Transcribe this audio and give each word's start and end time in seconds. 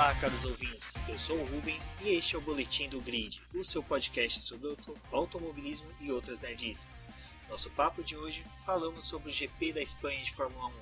Olá, 0.00 0.14
caros 0.14 0.46
ouvintes. 0.46 0.94
Eu 1.06 1.18
sou 1.18 1.36
o 1.36 1.44
Rubens 1.44 1.92
e 2.00 2.14
este 2.14 2.34
é 2.34 2.38
o 2.38 2.40
Boletim 2.40 2.88
do 2.88 3.02
Grid, 3.02 3.38
o 3.54 3.62
seu 3.62 3.82
podcast 3.82 4.42
sobre 4.42 4.74
automobilismo 5.12 5.90
e 6.00 6.10
outras 6.10 6.40
nerdices. 6.40 7.04
Nosso 7.50 7.68
papo 7.72 8.02
de 8.02 8.16
hoje 8.16 8.42
falamos 8.64 9.04
sobre 9.04 9.28
o 9.28 9.32
GP 9.32 9.74
da 9.74 9.82
Espanha 9.82 10.22
de 10.22 10.32
Fórmula 10.32 10.68
1. 10.68 10.72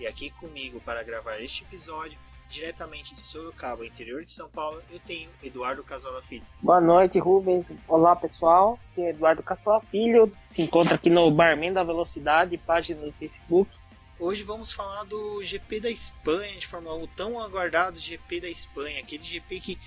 E 0.00 0.06
aqui 0.06 0.28
comigo 0.28 0.78
para 0.80 1.02
gravar 1.02 1.40
este 1.40 1.64
episódio, 1.64 2.18
diretamente 2.50 3.14
de 3.14 3.20
Sorocaba, 3.22 3.86
interior 3.86 4.22
de 4.22 4.30
São 4.30 4.46
Paulo, 4.50 4.82
eu 4.90 5.00
tenho 5.00 5.30
Eduardo 5.42 5.82
Casola 5.82 6.20
Filho. 6.20 6.44
Boa 6.60 6.78
noite, 6.78 7.18
Rubens. 7.18 7.72
Olá, 7.88 8.14
pessoal. 8.14 8.78
Aqui 8.92 9.00
é 9.00 9.08
Eduardo 9.08 9.42
Casola 9.42 9.80
Filho. 9.90 10.30
Se 10.46 10.60
encontra 10.60 10.96
aqui 10.96 11.08
no 11.08 11.30
Barman 11.30 11.72
da 11.72 11.82
Velocidade, 11.82 12.58
página 12.58 13.06
no 13.06 13.12
Facebook. 13.12 13.70
Hoje 14.18 14.42
vamos 14.42 14.72
falar 14.72 15.04
do 15.04 15.42
GP 15.42 15.78
da 15.78 15.90
Espanha 15.90 16.58
de 16.58 16.66
Fórmula 16.66 16.96
1, 17.04 17.06
tão 17.08 17.38
aguardado 17.38 18.00
GP 18.00 18.40
da 18.40 18.48
Espanha, 18.48 18.98
aquele 19.00 19.22
GP 19.22 19.60
que 19.60 19.78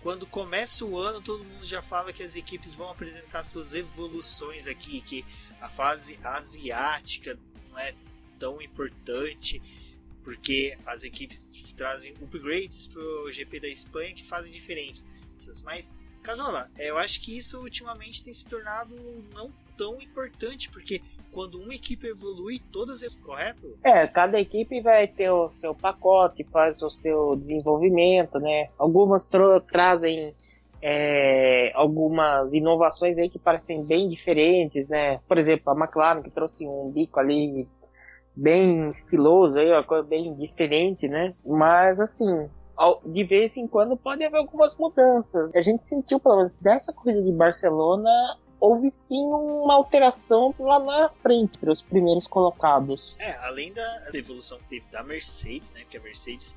quando 0.00 0.24
começa 0.24 0.84
o 0.84 0.96
ano 0.96 1.20
todo 1.20 1.42
mundo 1.42 1.64
já 1.64 1.82
fala 1.82 2.12
que 2.12 2.22
as 2.22 2.36
equipes 2.36 2.76
vão 2.76 2.90
apresentar 2.90 3.42
suas 3.42 3.74
evoluções 3.74 4.68
aqui, 4.68 5.00
que 5.00 5.24
a 5.60 5.68
fase 5.68 6.16
asiática 6.22 7.36
não 7.70 7.76
é 7.76 7.92
tão 8.38 8.62
importante, 8.62 9.60
porque 10.22 10.78
as 10.86 11.02
equipes 11.02 11.64
trazem 11.76 12.14
upgrades 12.22 12.86
para 12.86 13.02
o 13.02 13.32
GP 13.32 13.58
da 13.58 13.68
Espanha 13.68 14.14
que 14.14 14.24
fazem 14.24 14.52
diferenças. 14.52 15.60
Mas, 15.64 15.90
Casola, 16.22 16.70
eu 16.78 16.98
acho 16.98 17.20
que 17.20 17.36
isso 17.36 17.58
ultimamente 17.58 18.22
tem 18.22 18.32
se 18.32 18.46
tornado 18.46 18.94
não 19.34 19.52
tão 19.82 20.00
importante, 20.00 20.70
porque 20.70 21.02
quando 21.32 21.60
uma 21.60 21.74
equipe 21.74 22.06
evolui, 22.06 22.60
todas 22.72 23.02
elas, 23.02 23.16
correto? 23.16 23.76
É, 23.82 24.06
cada 24.06 24.38
equipe 24.38 24.80
vai 24.80 25.08
ter 25.08 25.30
o 25.30 25.50
seu 25.50 25.74
pacote, 25.74 26.44
faz 26.44 26.80
o 26.82 26.90
seu 26.90 27.34
desenvolvimento, 27.34 28.38
né? 28.38 28.68
Algumas 28.78 29.28
trazem 29.66 30.36
é, 30.80 31.72
algumas 31.74 32.52
inovações 32.52 33.18
aí 33.18 33.28
que 33.28 33.40
parecem 33.40 33.84
bem 33.84 34.06
diferentes, 34.08 34.88
né? 34.88 35.18
Por 35.26 35.36
exemplo, 35.36 35.72
a 35.72 35.76
McLaren 35.76 36.22
que 36.22 36.30
trouxe 36.30 36.64
um 36.64 36.90
bico 36.90 37.18
ali 37.18 37.66
bem 38.36 38.88
estiloso, 38.90 39.58
aí, 39.58 39.68
uma 39.68 39.82
coisa 39.82 40.06
bem 40.06 40.32
diferente, 40.34 41.08
né? 41.08 41.34
Mas 41.44 41.98
assim, 41.98 42.48
de 43.06 43.24
vez 43.24 43.56
em 43.56 43.66
quando 43.66 43.96
pode 43.96 44.24
haver 44.24 44.38
algumas 44.38 44.76
mudanças. 44.76 45.50
A 45.56 45.60
gente 45.60 45.88
sentiu, 45.88 46.20
pelo 46.20 46.36
menos 46.36 46.54
dessa 46.54 46.92
corrida 46.92 47.22
de 47.22 47.32
Barcelona, 47.32 48.10
houve 48.62 48.92
sim 48.92 49.24
uma 49.24 49.74
alteração 49.74 50.54
lá 50.56 50.78
na 50.78 51.08
frente 51.20 51.58
para 51.58 51.72
os 51.72 51.82
primeiros 51.82 52.28
colocados. 52.28 53.16
É, 53.18 53.32
além 53.38 53.72
da 53.72 54.10
evolução 54.14 54.56
que 54.58 54.64
teve 54.68 54.86
da 54.86 55.02
Mercedes, 55.02 55.72
né? 55.72 55.80
Porque 55.80 55.96
a 55.96 56.00
Mercedes 56.00 56.56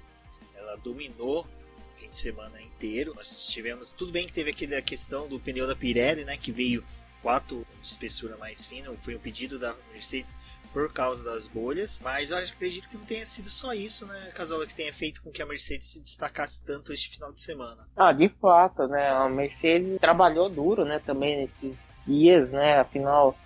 ela 0.56 0.76
dominou 0.78 1.40
o 1.40 1.98
fim 1.98 2.08
de 2.08 2.16
semana 2.16 2.62
inteiro. 2.62 3.16
Nós 3.16 3.48
tivemos 3.48 3.92
tudo 3.92 4.12
bem 4.12 4.28
que 4.28 4.34
teve 4.34 4.52
aquela 4.52 4.80
questão 4.84 5.28
do 5.28 5.40
pneu 5.40 5.66
da 5.66 5.76
Pirelli, 5.76 6.24
né? 6.24 6.38
Que 6.38 6.52
veio 6.52 6.86
4 7.24 7.66
de 7.82 7.88
espessura 7.88 8.38
mais 8.38 8.68
fina, 8.68 8.94
foi 9.00 9.16
um 9.16 9.20
pedido 9.20 9.58
da 9.58 9.74
Mercedes 9.92 10.36
por 10.72 10.92
causa 10.92 11.24
das 11.24 11.48
bolhas, 11.48 12.00
mas 12.04 12.32
eu 12.32 12.38
acredito 12.38 12.90
que 12.90 12.98
não 12.98 13.06
tenha 13.06 13.26
sido 13.26 13.50
só 13.50 13.74
isso, 13.74 14.06
né, 14.06 14.30
Casola, 14.36 14.68
que 14.68 14.76
tenha 14.76 14.94
feito 14.94 15.24
com 15.24 15.32
que 15.32 15.42
a 15.42 15.46
Mercedes 15.46 15.88
se 15.88 16.02
destacasse 16.02 16.62
tanto 16.62 16.92
este 16.92 17.10
final 17.10 17.32
de 17.32 17.42
semana. 17.42 17.88
Ah, 17.96 18.12
de 18.12 18.28
fato, 18.28 18.86
né, 18.86 19.08
a 19.08 19.30
Mercedes 19.30 19.98
trabalhou 19.98 20.50
duro, 20.50 20.84
né, 20.84 21.00
também 21.00 21.48
nesses 21.48 21.88
dias, 22.06 22.52
né? 22.52 22.80
Afinal, 22.80 23.40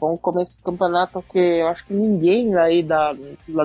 foi 0.00 0.12
um 0.12 0.16
começo 0.16 0.56
do 0.56 0.62
campeonato 0.64 1.22
que 1.30 1.38
eu 1.38 1.68
acho 1.68 1.84
que 1.84 1.92
ninguém 1.92 2.56
aí 2.56 2.82
da, 2.82 3.14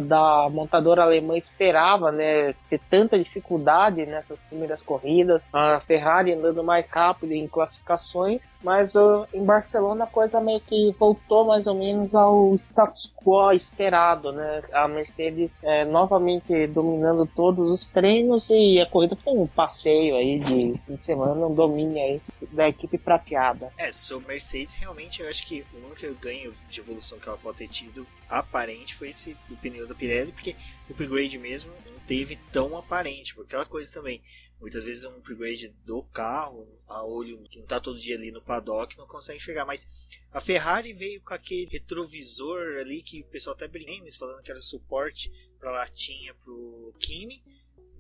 da 0.04 0.50
montadora 0.52 1.04
alemã 1.04 1.38
esperava, 1.38 2.12
né, 2.12 2.54
ter 2.70 2.80
tanta 2.90 3.18
dificuldade 3.18 4.06
nessas 4.06 4.42
primeiras 4.42 4.84
corridas. 4.84 5.48
A 5.54 5.80
Ferrari 5.80 6.34
andando 6.34 6.62
mais 6.62 6.92
rápido 6.92 7.32
em 7.32 7.48
classificações, 7.48 8.58
mas 8.62 8.96
uh, 8.96 9.26
em 9.34 9.44
Barcelona 9.44 10.04
a 10.04 10.08
coisa 10.08 10.42
meio 10.42 10.60
que 10.60 10.94
voltou 11.00 11.46
mais 11.46 11.68
ou 11.68 11.76
menos 11.76 12.14
ao 12.14 12.54
status 12.56 13.12
quo 13.16 13.52
esperado, 13.54 14.34
né? 14.34 14.62
A 14.74 14.88
Mercedes 14.88 15.60
é, 15.64 15.86
novamente 15.86 16.68
dominando 16.68 17.26
todos 17.26 17.70
os 17.70 17.88
treinos 17.90 18.50
e 18.50 18.80
a 18.82 18.86
corrida 18.86 19.16
foi 19.16 19.34
um 19.34 19.48
passeio 19.48 20.16
aí 20.16 20.40
de 20.40 20.74
fim 20.86 20.96
de 20.96 21.06
semana, 21.06 21.46
um 21.46 21.54
domínio 21.54 21.98
aí 21.98 22.22
da 22.52 22.68
equipe 22.68 22.98
prateada. 22.98 23.72
É, 23.78 23.92
sobre 23.92 24.28
Mercedes 24.28 24.76
realmente 24.76 25.22
eu 25.22 25.30
acho 25.30 25.46
que 25.46 25.64
o 25.74 25.86
único 25.86 26.25
ganho 26.26 26.52
de 26.72 26.80
evolução 26.80 27.20
que 27.20 27.30
ela 27.30 27.38
pode 27.38 27.60
ter 27.60 27.68
tido 27.68 28.08
aparente 28.28 28.96
foi 28.96 29.10
esse 29.10 29.36
do 29.48 29.56
pneu 29.58 29.88
da 29.88 29.94
Pirelli, 29.94 30.32
porque 30.32 30.56
o 30.90 30.94
upgrade 30.94 31.38
mesmo 31.38 31.72
não 31.86 32.00
teve 32.00 32.36
tão 32.52 32.76
aparente, 32.76 33.36
porque 33.36 33.50
aquela 33.50 33.66
coisa 33.66 33.94
também, 33.94 34.24
muitas 34.60 34.84
vezes 34.84 35.06
um 35.06 35.18
upgrade 35.18 35.68
do 35.86 36.02
carro, 36.02 36.68
a 36.88 37.04
olho 37.04 37.44
que 37.44 37.58
não 37.58 37.66
está 37.66 37.80
todo 37.80 38.00
dia 38.00 38.16
ali 38.16 38.32
no 38.32 38.42
paddock, 38.42 38.98
não 38.98 39.06
consegue 39.06 39.40
chegar, 39.40 39.66
mas 39.66 39.88
a 40.32 40.42
Ferrari 40.42 40.94
veio 40.94 41.22
com 41.22 41.36
aquele 41.36 41.68
retrovisor 41.72 42.78
ali 42.80 43.04
que 43.04 43.22
o 43.22 43.26
pessoal 43.26 43.56
até 43.56 43.68
brinca, 43.68 44.12
falando 44.18 44.42
que 44.42 44.50
era 44.50 44.60
suporte 44.60 45.32
para 45.60 45.72
latinha 45.72 46.34
pro 46.44 46.92
Kimi, 47.00 47.44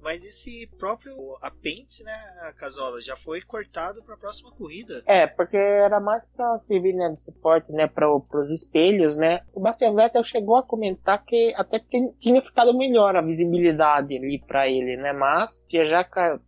mas 0.05 0.23
esse 0.23 0.67
próprio 0.77 1.15
apêndice, 1.41 2.03
né, 2.03 2.13
Casola, 2.57 3.01
já 3.01 3.17
foi 3.17 3.41
cortado 3.41 4.03
para 4.03 4.13
a 4.13 4.17
próxima 4.17 4.51
corrida. 4.51 5.01
É, 5.07 5.25
porque 5.25 5.57
era 5.57 5.99
mais 5.99 6.27
para 6.27 6.59
servir 6.59 6.93
né, 6.93 7.09
de 7.09 7.23
suporte, 7.23 7.71
né, 7.71 7.87
para 7.87 8.07
os 8.15 8.51
espelhos, 8.51 9.17
né. 9.17 9.41
Sebastian 9.47 9.95
Vettel 9.95 10.23
chegou 10.23 10.57
a 10.57 10.63
comentar 10.63 11.25
que 11.25 11.51
até 11.57 11.79
tinha 12.19 12.39
ficado 12.43 12.77
melhor 12.77 13.15
a 13.15 13.21
visibilidade 13.23 14.15
ali 14.15 14.39
para 14.45 14.69
ele, 14.69 14.95
né, 14.95 15.11
mas 15.11 15.65
já 15.71 16.03
já 16.05 16.39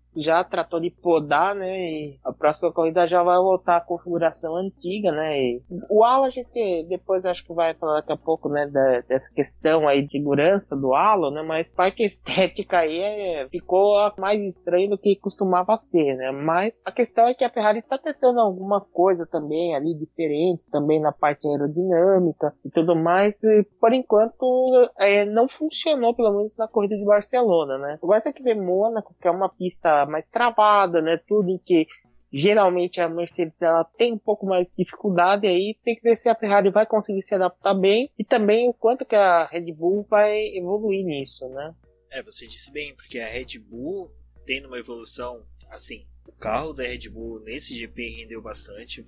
tratou 0.49 0.79
de 0.79 0.89
podar, 0.89 1.55
né? 1.55 1.77
E 1.77 2.19
a 2.23 2.33
próxima 2.33 2.71
corrida 2.71 3.07
já 3.07 3.23
vai 3.23 3.37
voltar 3.37 3.77
à 3.77 3.81
configuração 3.81 4.55
antiga, 4.55 5.11
né? 5.11 5.39
E 5.39 5.61
o 5.89 6.03
halo 6.03 6.25
a 6.25 6.29
gente 6.29 6.83
depois 6.89 7.25
acho 7.25 7.45
que 7.45 7.53
vai 7.53 7.73
falar 7.73 7.95
daqui 7.95 8.11
a 8.11 8.17
pouco, 8.17 8.49
né? 8.49 8.67
Da, 8.67 9.01
dessa 9.01 9.31
questão 9.33 9.87
aí 9.87 10.01
de 10.01 10.11
segurança 10.11 10.75
do 10.75 10.93
halo, 10.93 11.31
né? 11.31 11.41
Mas 11.41 11.73
vai 11.75 11.91
que 11.91 12.03
a 12.03 12.07
estética 12.07 12.79
aí 12.79 12.99
é, 12.99 13.47
ficou 13.49 13.95
mais 14.17 14.41
estranha 14.41 14.89
do 14.89 14.97
que 14.97 15.15
costumava 15.15 15.77
ser, 15.77 16.15
né? 16.15 16.31
Mas 16.31 16.81
a 16.85 16.91
questão 16.91 17.27
é 17.27 17.33
que 17.33 17.43
a 17.43 17.49
Ferrari 17.49 17.79
está 17.79 17.97
tentando 17.97 18.39
alguma 18.39 18.81
coisa 18.81 19.25
também 19.25 19.75
ali 19.75 19.93
diferente, 19.93 20.69
também 20.71 20.99
na 20.99 21.11
parte 21.11 21.47
aerodinâmica 21.47 22.53
e 22.65 22.69
tudo 22.69 22.95
mais. 22.95 23.41
E 23.43 23.63
por 23.79 23.93
enquanto 23.93 24.91
é, 24.99 25.25
não 25.25 25.47
funcionou, 25.47 26.15
pelo 26.15 26.31
menos 26.31 26.57
na 26.57 26.67
corrida 26.67 26.97
de 26.97 27.05
Barcelona, 27.05 27.77
né? 27.77 27.99
Vai 28.01 28.21
ter 28.21 28.33
que 28.33 28.43
ver 28.43 28.55
Mônaco, 28.55 29.15
que 29.21 29.27
é 29.27 29.31
uma 29.31 29.49
pista 29.49 30.05
mais 30.07 30.25
travada, 30.27 31.01
né? 31.01 31.17
Tudo 31.17 31.59
que 31.63 31.87
geralmente 32.31 32.99
a 32.99 33.07
Mercedes 33.07 33.61
ela 33.61 33.83
tem 33.83 34.13
um 34.13 34.17
pouco 34.17 34.45
mais 34.45 34.69
de 34.69 34.83
dificuldade 34.83 35.47
aí 35.47 35.77
tem 35.83 35.95
que 35.95 36.01
ver 36.01 36.17
se 36.17 36.27
a 36.27 36.35
Ferrari 36.35 36.69
vai 36.69 36.85
conseguir 36.85 37.21
se 37.21 37.33
adaptar 37.33 37.73
bem 37.73 38.11
e 38.19 38.23
também 38.23 38.69
o 38.69 38.73
quanto 38.73 39.05
que 39.05 39.15
a 39.15 39.45
Red 39.45 39.71
Bull 39.71 40.03
vai 40.03 40.37
evoluir 40.57 41.05
nisso, 41.05 41.47
né? 41.49 41.73
É, 42.11 42.21
você 42.21 42.45
disse 42.45 42.71
bem, 42.71 42.95
porque 42.95 43.19
a 43.19 43.27
Red 43.27 43.59
Bull 43.59 44.11
tendo 44.45 44.67
uma 44.67 44.77
evolução 44.77 45.45
assim, 45.69 46.05
o 46.27 46.31
carro 46.31 46.73
da 46.73 46.83
Red 46.83 47.09
Bull 47.09 47.41
nesse 47.41 47.75
GP 47.75 48.09
rendeu 48.09 48.41
bastante, 48.41 49.03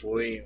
foi 0.00 0.44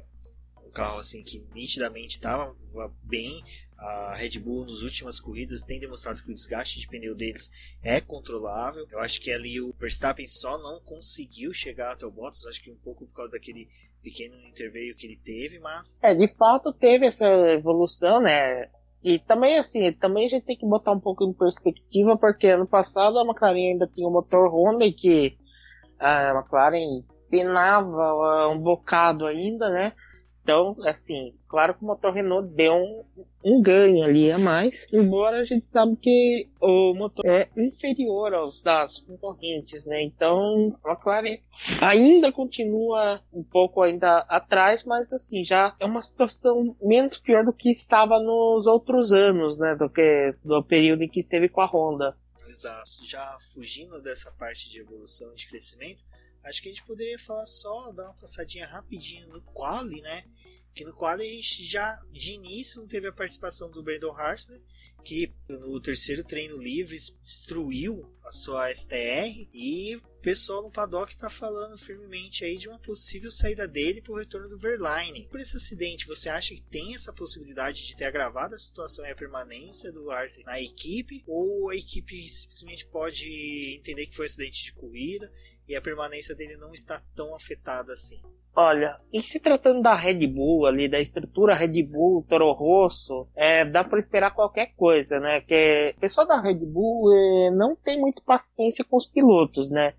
um 0.64 0.70
carro 0.70 0.98
assim 0.98 1.22
que 1.22 1.44
nitidamente 1.54 2.14
estava 2.14 2.54
bem, 3.02 3.42
a 3.78 4.14
Red 4.14 4.38
Bull 4.38 4.64
nas 4.64 4.80
últimas 4.80 5.20
corridas 5.20 5.62
tem 5.62 5.78
demonstrado 5.78 6.22
que 6.22 6.30
o 6.30 6.34
desgaste 6.34 6.80
de 6.80 6.88
pneu 6.88 7.14
deles 7.14 7.50
é 7.82 8.00
controlável. 8.00 8.86
Eu 8.90 9.00
acho 9.00 9.20
que 9.20 9.30
ali 9.30 9.60
o 9.60 9.74
Verstappen 9.78 10.26
só 10.26 10.56
não 10.58 10.80
conseguiu 10.80 11.52
chegar 11.52 11.92
até 11.92 12.06
o 12.06 12.10
Bottas, 12.10 12.46
acho 12.46 12.62
que 12.62 12.70
um 12.70 12.76
pouco 12.76 13.06
por 13.06 13.14
causa 13.14 13.32
daquele 13.32 13.68
pequeno 14.02 14.36
interveio 14.48 14.94
que 14.94 15.06
ele 15.06 15.20
teve, 15.22 15.58
mas 15.58 15.96
é 16.00 16.14
de 16.14 16.28
fato 16.36 16.72
teve 16.72 17.06
essa 17.06 17.26
evolução, 17.52 18.20
né? 18.20 18.70
E 19.02 19.18
também 19.18 19.58
assim, 19.58 19.92
também 19.92 20.26
a 20.26 20.28
gente 20.28 20.44
tem 20.44 20.56
que 20.56 20.66
botar 20.66 20.92
um 20.92 21.00
pouco 21.00 21.24
em 21.24 21.32
perspectiva, 21.32 22.16
porque 22.16 22.46
ano 22.46 22.66
passado 22.66 23.18
a 23.18 23.24
McLaren 23.24 23.72
ainda 23.72 23.86
tinha 23.86 24.08
o 24.08 24.12
motor 24.12 24.48
Honda 24.48 24.84
e 24.84 24.92
que 24.92 25.36
a 25.98 26.30
McLaren 26.34 27.04
penava 27.28 28.48
um 28.48 28.58
bocado 28.58 29.26
ainda, 29.26 29.68
né? 29.70 29.92
Então, 30.46 30.76
assim, 30.84 31.34
claro 31.48 31.74
que 31.74 31.82
o 31.82 31.86
motor 31.88 32.12
Renault 32.12 32.48
deu 32.54 32.76
um, 32.76 33.04
um 33.44 33.60
ganho 33.60 34.04
ali 34.04 34.30
a 34.30 34.38
mais, 34.38 34.86
embora 34.92 35.40
a 35.40 35.44
gente 35.44 35.66
sabe 35.72 35.96
que 35.96 36.48
o 36.60 36.94
motor 36.94 37.26
é 37.26 37.48
inferior 37.56 38.32
aos 38.32 38.62
das 38.62 39.00
concorrentes, 39.00 39.84
né? 39.84 40.00
Então, 40.04 40.78
a 40.84 40.92
McLaren 40.92 41.38
ainda 41.82 42.30
continua 42.30 43.20
um 43.32 43.42
pouco 43.42 43.82
ainda 43.82 44.18
atrás, 44.28 44.84
mas 44.84 45.12
assim, 45.12 45.42
já 45.42 45.74
é 45.80 45.84
uma 45.84 46.00
situação 46.00 46.76
menos 46.80 47.18
pior 47.18 47.44
do 47.44 47.52
que 47.52 47.72
estava 47.72 48.20
nos 48.20 48.68
outros 48.68 49.10
anos, 49.10 49.58
né? 49.58 49.74
Do 49.74 49.90
que 49.90 50.32
do 50.44 50.62
período 50.62 51.02
em 51.02 51.08
que 51.08 51.18
esteve 51.18 51.48
com 51.48 51.60
a 51.60 51.66
Honda. 51.66 52.16
Exato. 52.48 53.04
Já 53.04 53.36
fugindo 53.52 54.00
dessa 54.00 54.30
parte 54.30 54.70
de 54.70 54.78
evolução 54.78 55.34
de 55.34 55.48
crescimento, 55.48 56.04
acho 56.46 56.62
que 56.62 56.68
a 56.68 56.72
gente 56.72 56.84
poderia 56.84 57.18
falar 57.18 57.46
só, 57.46 57.92
dar 57.92 58.04
uma 58.04 58.14
passadinha 58.14 58.66
rapidinho 58.66 59.28
no 59.28 59.42
quali, 59.42 60.00
né? 60.00 60.24
que 60.76 60.84
no 60.84 60.92
qual 60.92 61.14
a 61.14 61.18
gente 61.18 61.64
já 61.64 61.98
de 62.12 62.32
início 62.32 62.78
não 62.80 62.86
teve 62.86 63.08
a 63.08 63.12
participação 63.12 63.70
do 63.70 63.82
Brandon 63.82 64.12
Hartley, 64.12 64.62
que 65.02 65.32
no 65.48 65.80
terceiro 65.80 66.22
treino 66.22 66.58
livre 66.58 66.98
destruiu 67.22 68.12
a 68.24 68.32
sua 68.32 68.74
STR 68.74 69.48
e 69.54 69.96
o 69.96 70.02
pessoal 70.20 70.62
no 70.62 70.70
paddock 70.70 71.12
está 71.12 71.30
falando 71.30 71.78
firmemente 71.78 72.44
aí 72.44 72.58
de 72.58 72.68
uma 72.68 72.78
possível 72.78 73.30
saída 73.30 73.66
dele 73.66 74.02
para 74.02 74.12
o 74.12 74.18
retorno 74.18 74.48
do 74.48 74.58
Verline. 74.58 75.28
Por 75.28 75.40
esse 75.40 75.56
acidente, 75.56 76.06
você 76.06 76.28
acha 76.28 76.54
que 76.54 76.62
tem 76.62 76.94
essa 76.94 77.12
possibilidade 77.12 77.86
de 77.86 77.96
ter 77.96 78.04
agravado 78.04 78.54
a 78.54 78.58
situação 78.58 79.06
e 79.06 79.10
a 79.10 79.16
permanência 79.16 79.92
do 79.92 80.10
Hartley 80.10 80.44
na 80.44 80.60
equipe? 80.60 81.22
Ou 81.26 81.70
a 81.70 81.76
equipe 81.76 82.28
simplesmente 82.28 82.84
pode 82.86 83.76
entender 83.78 84.06
que 84.06 84.14
foi 84.14 84.26
um 84.26 84.26
acidente 84.26 84.64
de 84.64 84.72
corrida 84.74 85.32
e 85.68 85.76
a 85.76 85.82
permanência 85.82 86.34
dele 86.34 86.56
não 86.56 86.72
está 86.72 87.02
tão 87.14 87.34
afetada 87.34 87.92
assim? 87.92 88.20
Olha, 88.54 88.98
em 89.12 89.20
se 89.20 89.38
tratando 89.38 89.82
da 89.82 89.94
Red 89.94 90.26
Bull 90.26 90.64
ali, 90.64 90.88
da 90.88 90.98
estrutura 90.98 91.54
Red 91.54 91.82
Bull, 91.82 92.24
Toro 92.26 92.52
Rosso, 92.52 93.28
é, 93.36 93.66
dá 93.66 93.84
para 93.84 93.98
esperar 93.98 94.34
qualquer 94.34 94.74
coisa, 94.76 95.20
né? 95.20 95.42
Que 95.42 95.92
o 95.94 96.00
pessoal 96.00 96.26
da 96.26 96.40
Red 96.40 96.64
Bull 96.64 97.12
é, 97.12 97.50
não 97.50 97.76
tem 97.76 98.00
muito 98.00 98.24
paciência 98.24 98.82
com 98.82 98.96
os 98.96 99.06
pilotos, 99.06 99.70
né? 99.70 99.92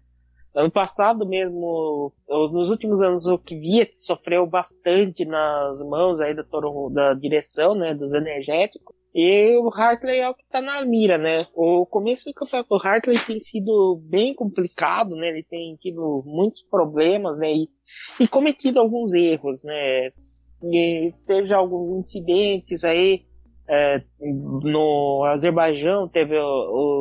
Ano 0.55 0.71
passado 0.71 1.23
mesmo, 1.27 2.11
nos 2.27 2.71
últimos 2.71 2.99
anos, 2.99 3.27
o 3.27 3.37
Kvyat 3.37 3.95
sofreu 3.95 4.47
bastante 4.47 5.23
nas 5.23 5.79
mãos 5.87 6.19
aí 6.19 6.33
da, 6.33 6.43
Toro, 6.43 6.89
da 6.89 7.13
direção, 7.13 7.75
né, 7.75 7.93
dos 7.93 8.11
energéticos. 8.15 8.95
E 9.15 9.57
o 9.57 9.69
Hartley 9.73 10.19
é 10.19 10.29
o 10.29 10.35
que 10.35 10.43
está 10.43 10.61
na 10.61 10.85
mira, 10.85 11.17
né? 11.17 11.47
O 11.55 11.85
começo 11.85 12.25
do 12.25 12.33
campeonato 12.33 12.69
do 12.69 12.87
Hartley 12.87 13.17
tem 13.25 13.39
sido 13.39 13.99
bem 14.03 14.33
complicado, 14.33 15.15
né? 15.15 15.29
Ele 15.29 15.43
tem 15.43 15.75
tido 15.75 16.23
muitos 16.25 16.61
problemas, 16.63 17.37
né? 17.37 17.51
E 17.53 17.69
e 18.19 18.27
cometido 18.27 18.79
alguns 18.79 19.13
erros, 19.13 19.63
né? 19.63 20.11
E 20.63 21.13
teve 21.25 21.53
alguns 21.53 21.91
incidentes 21.91 22.83
aí 22.83 23.25
é, 23.69 24.01
no 24.19 25.25
Azerbaijão 25.25 26.07
teve 26.07 26.37
o, 26.37 26.43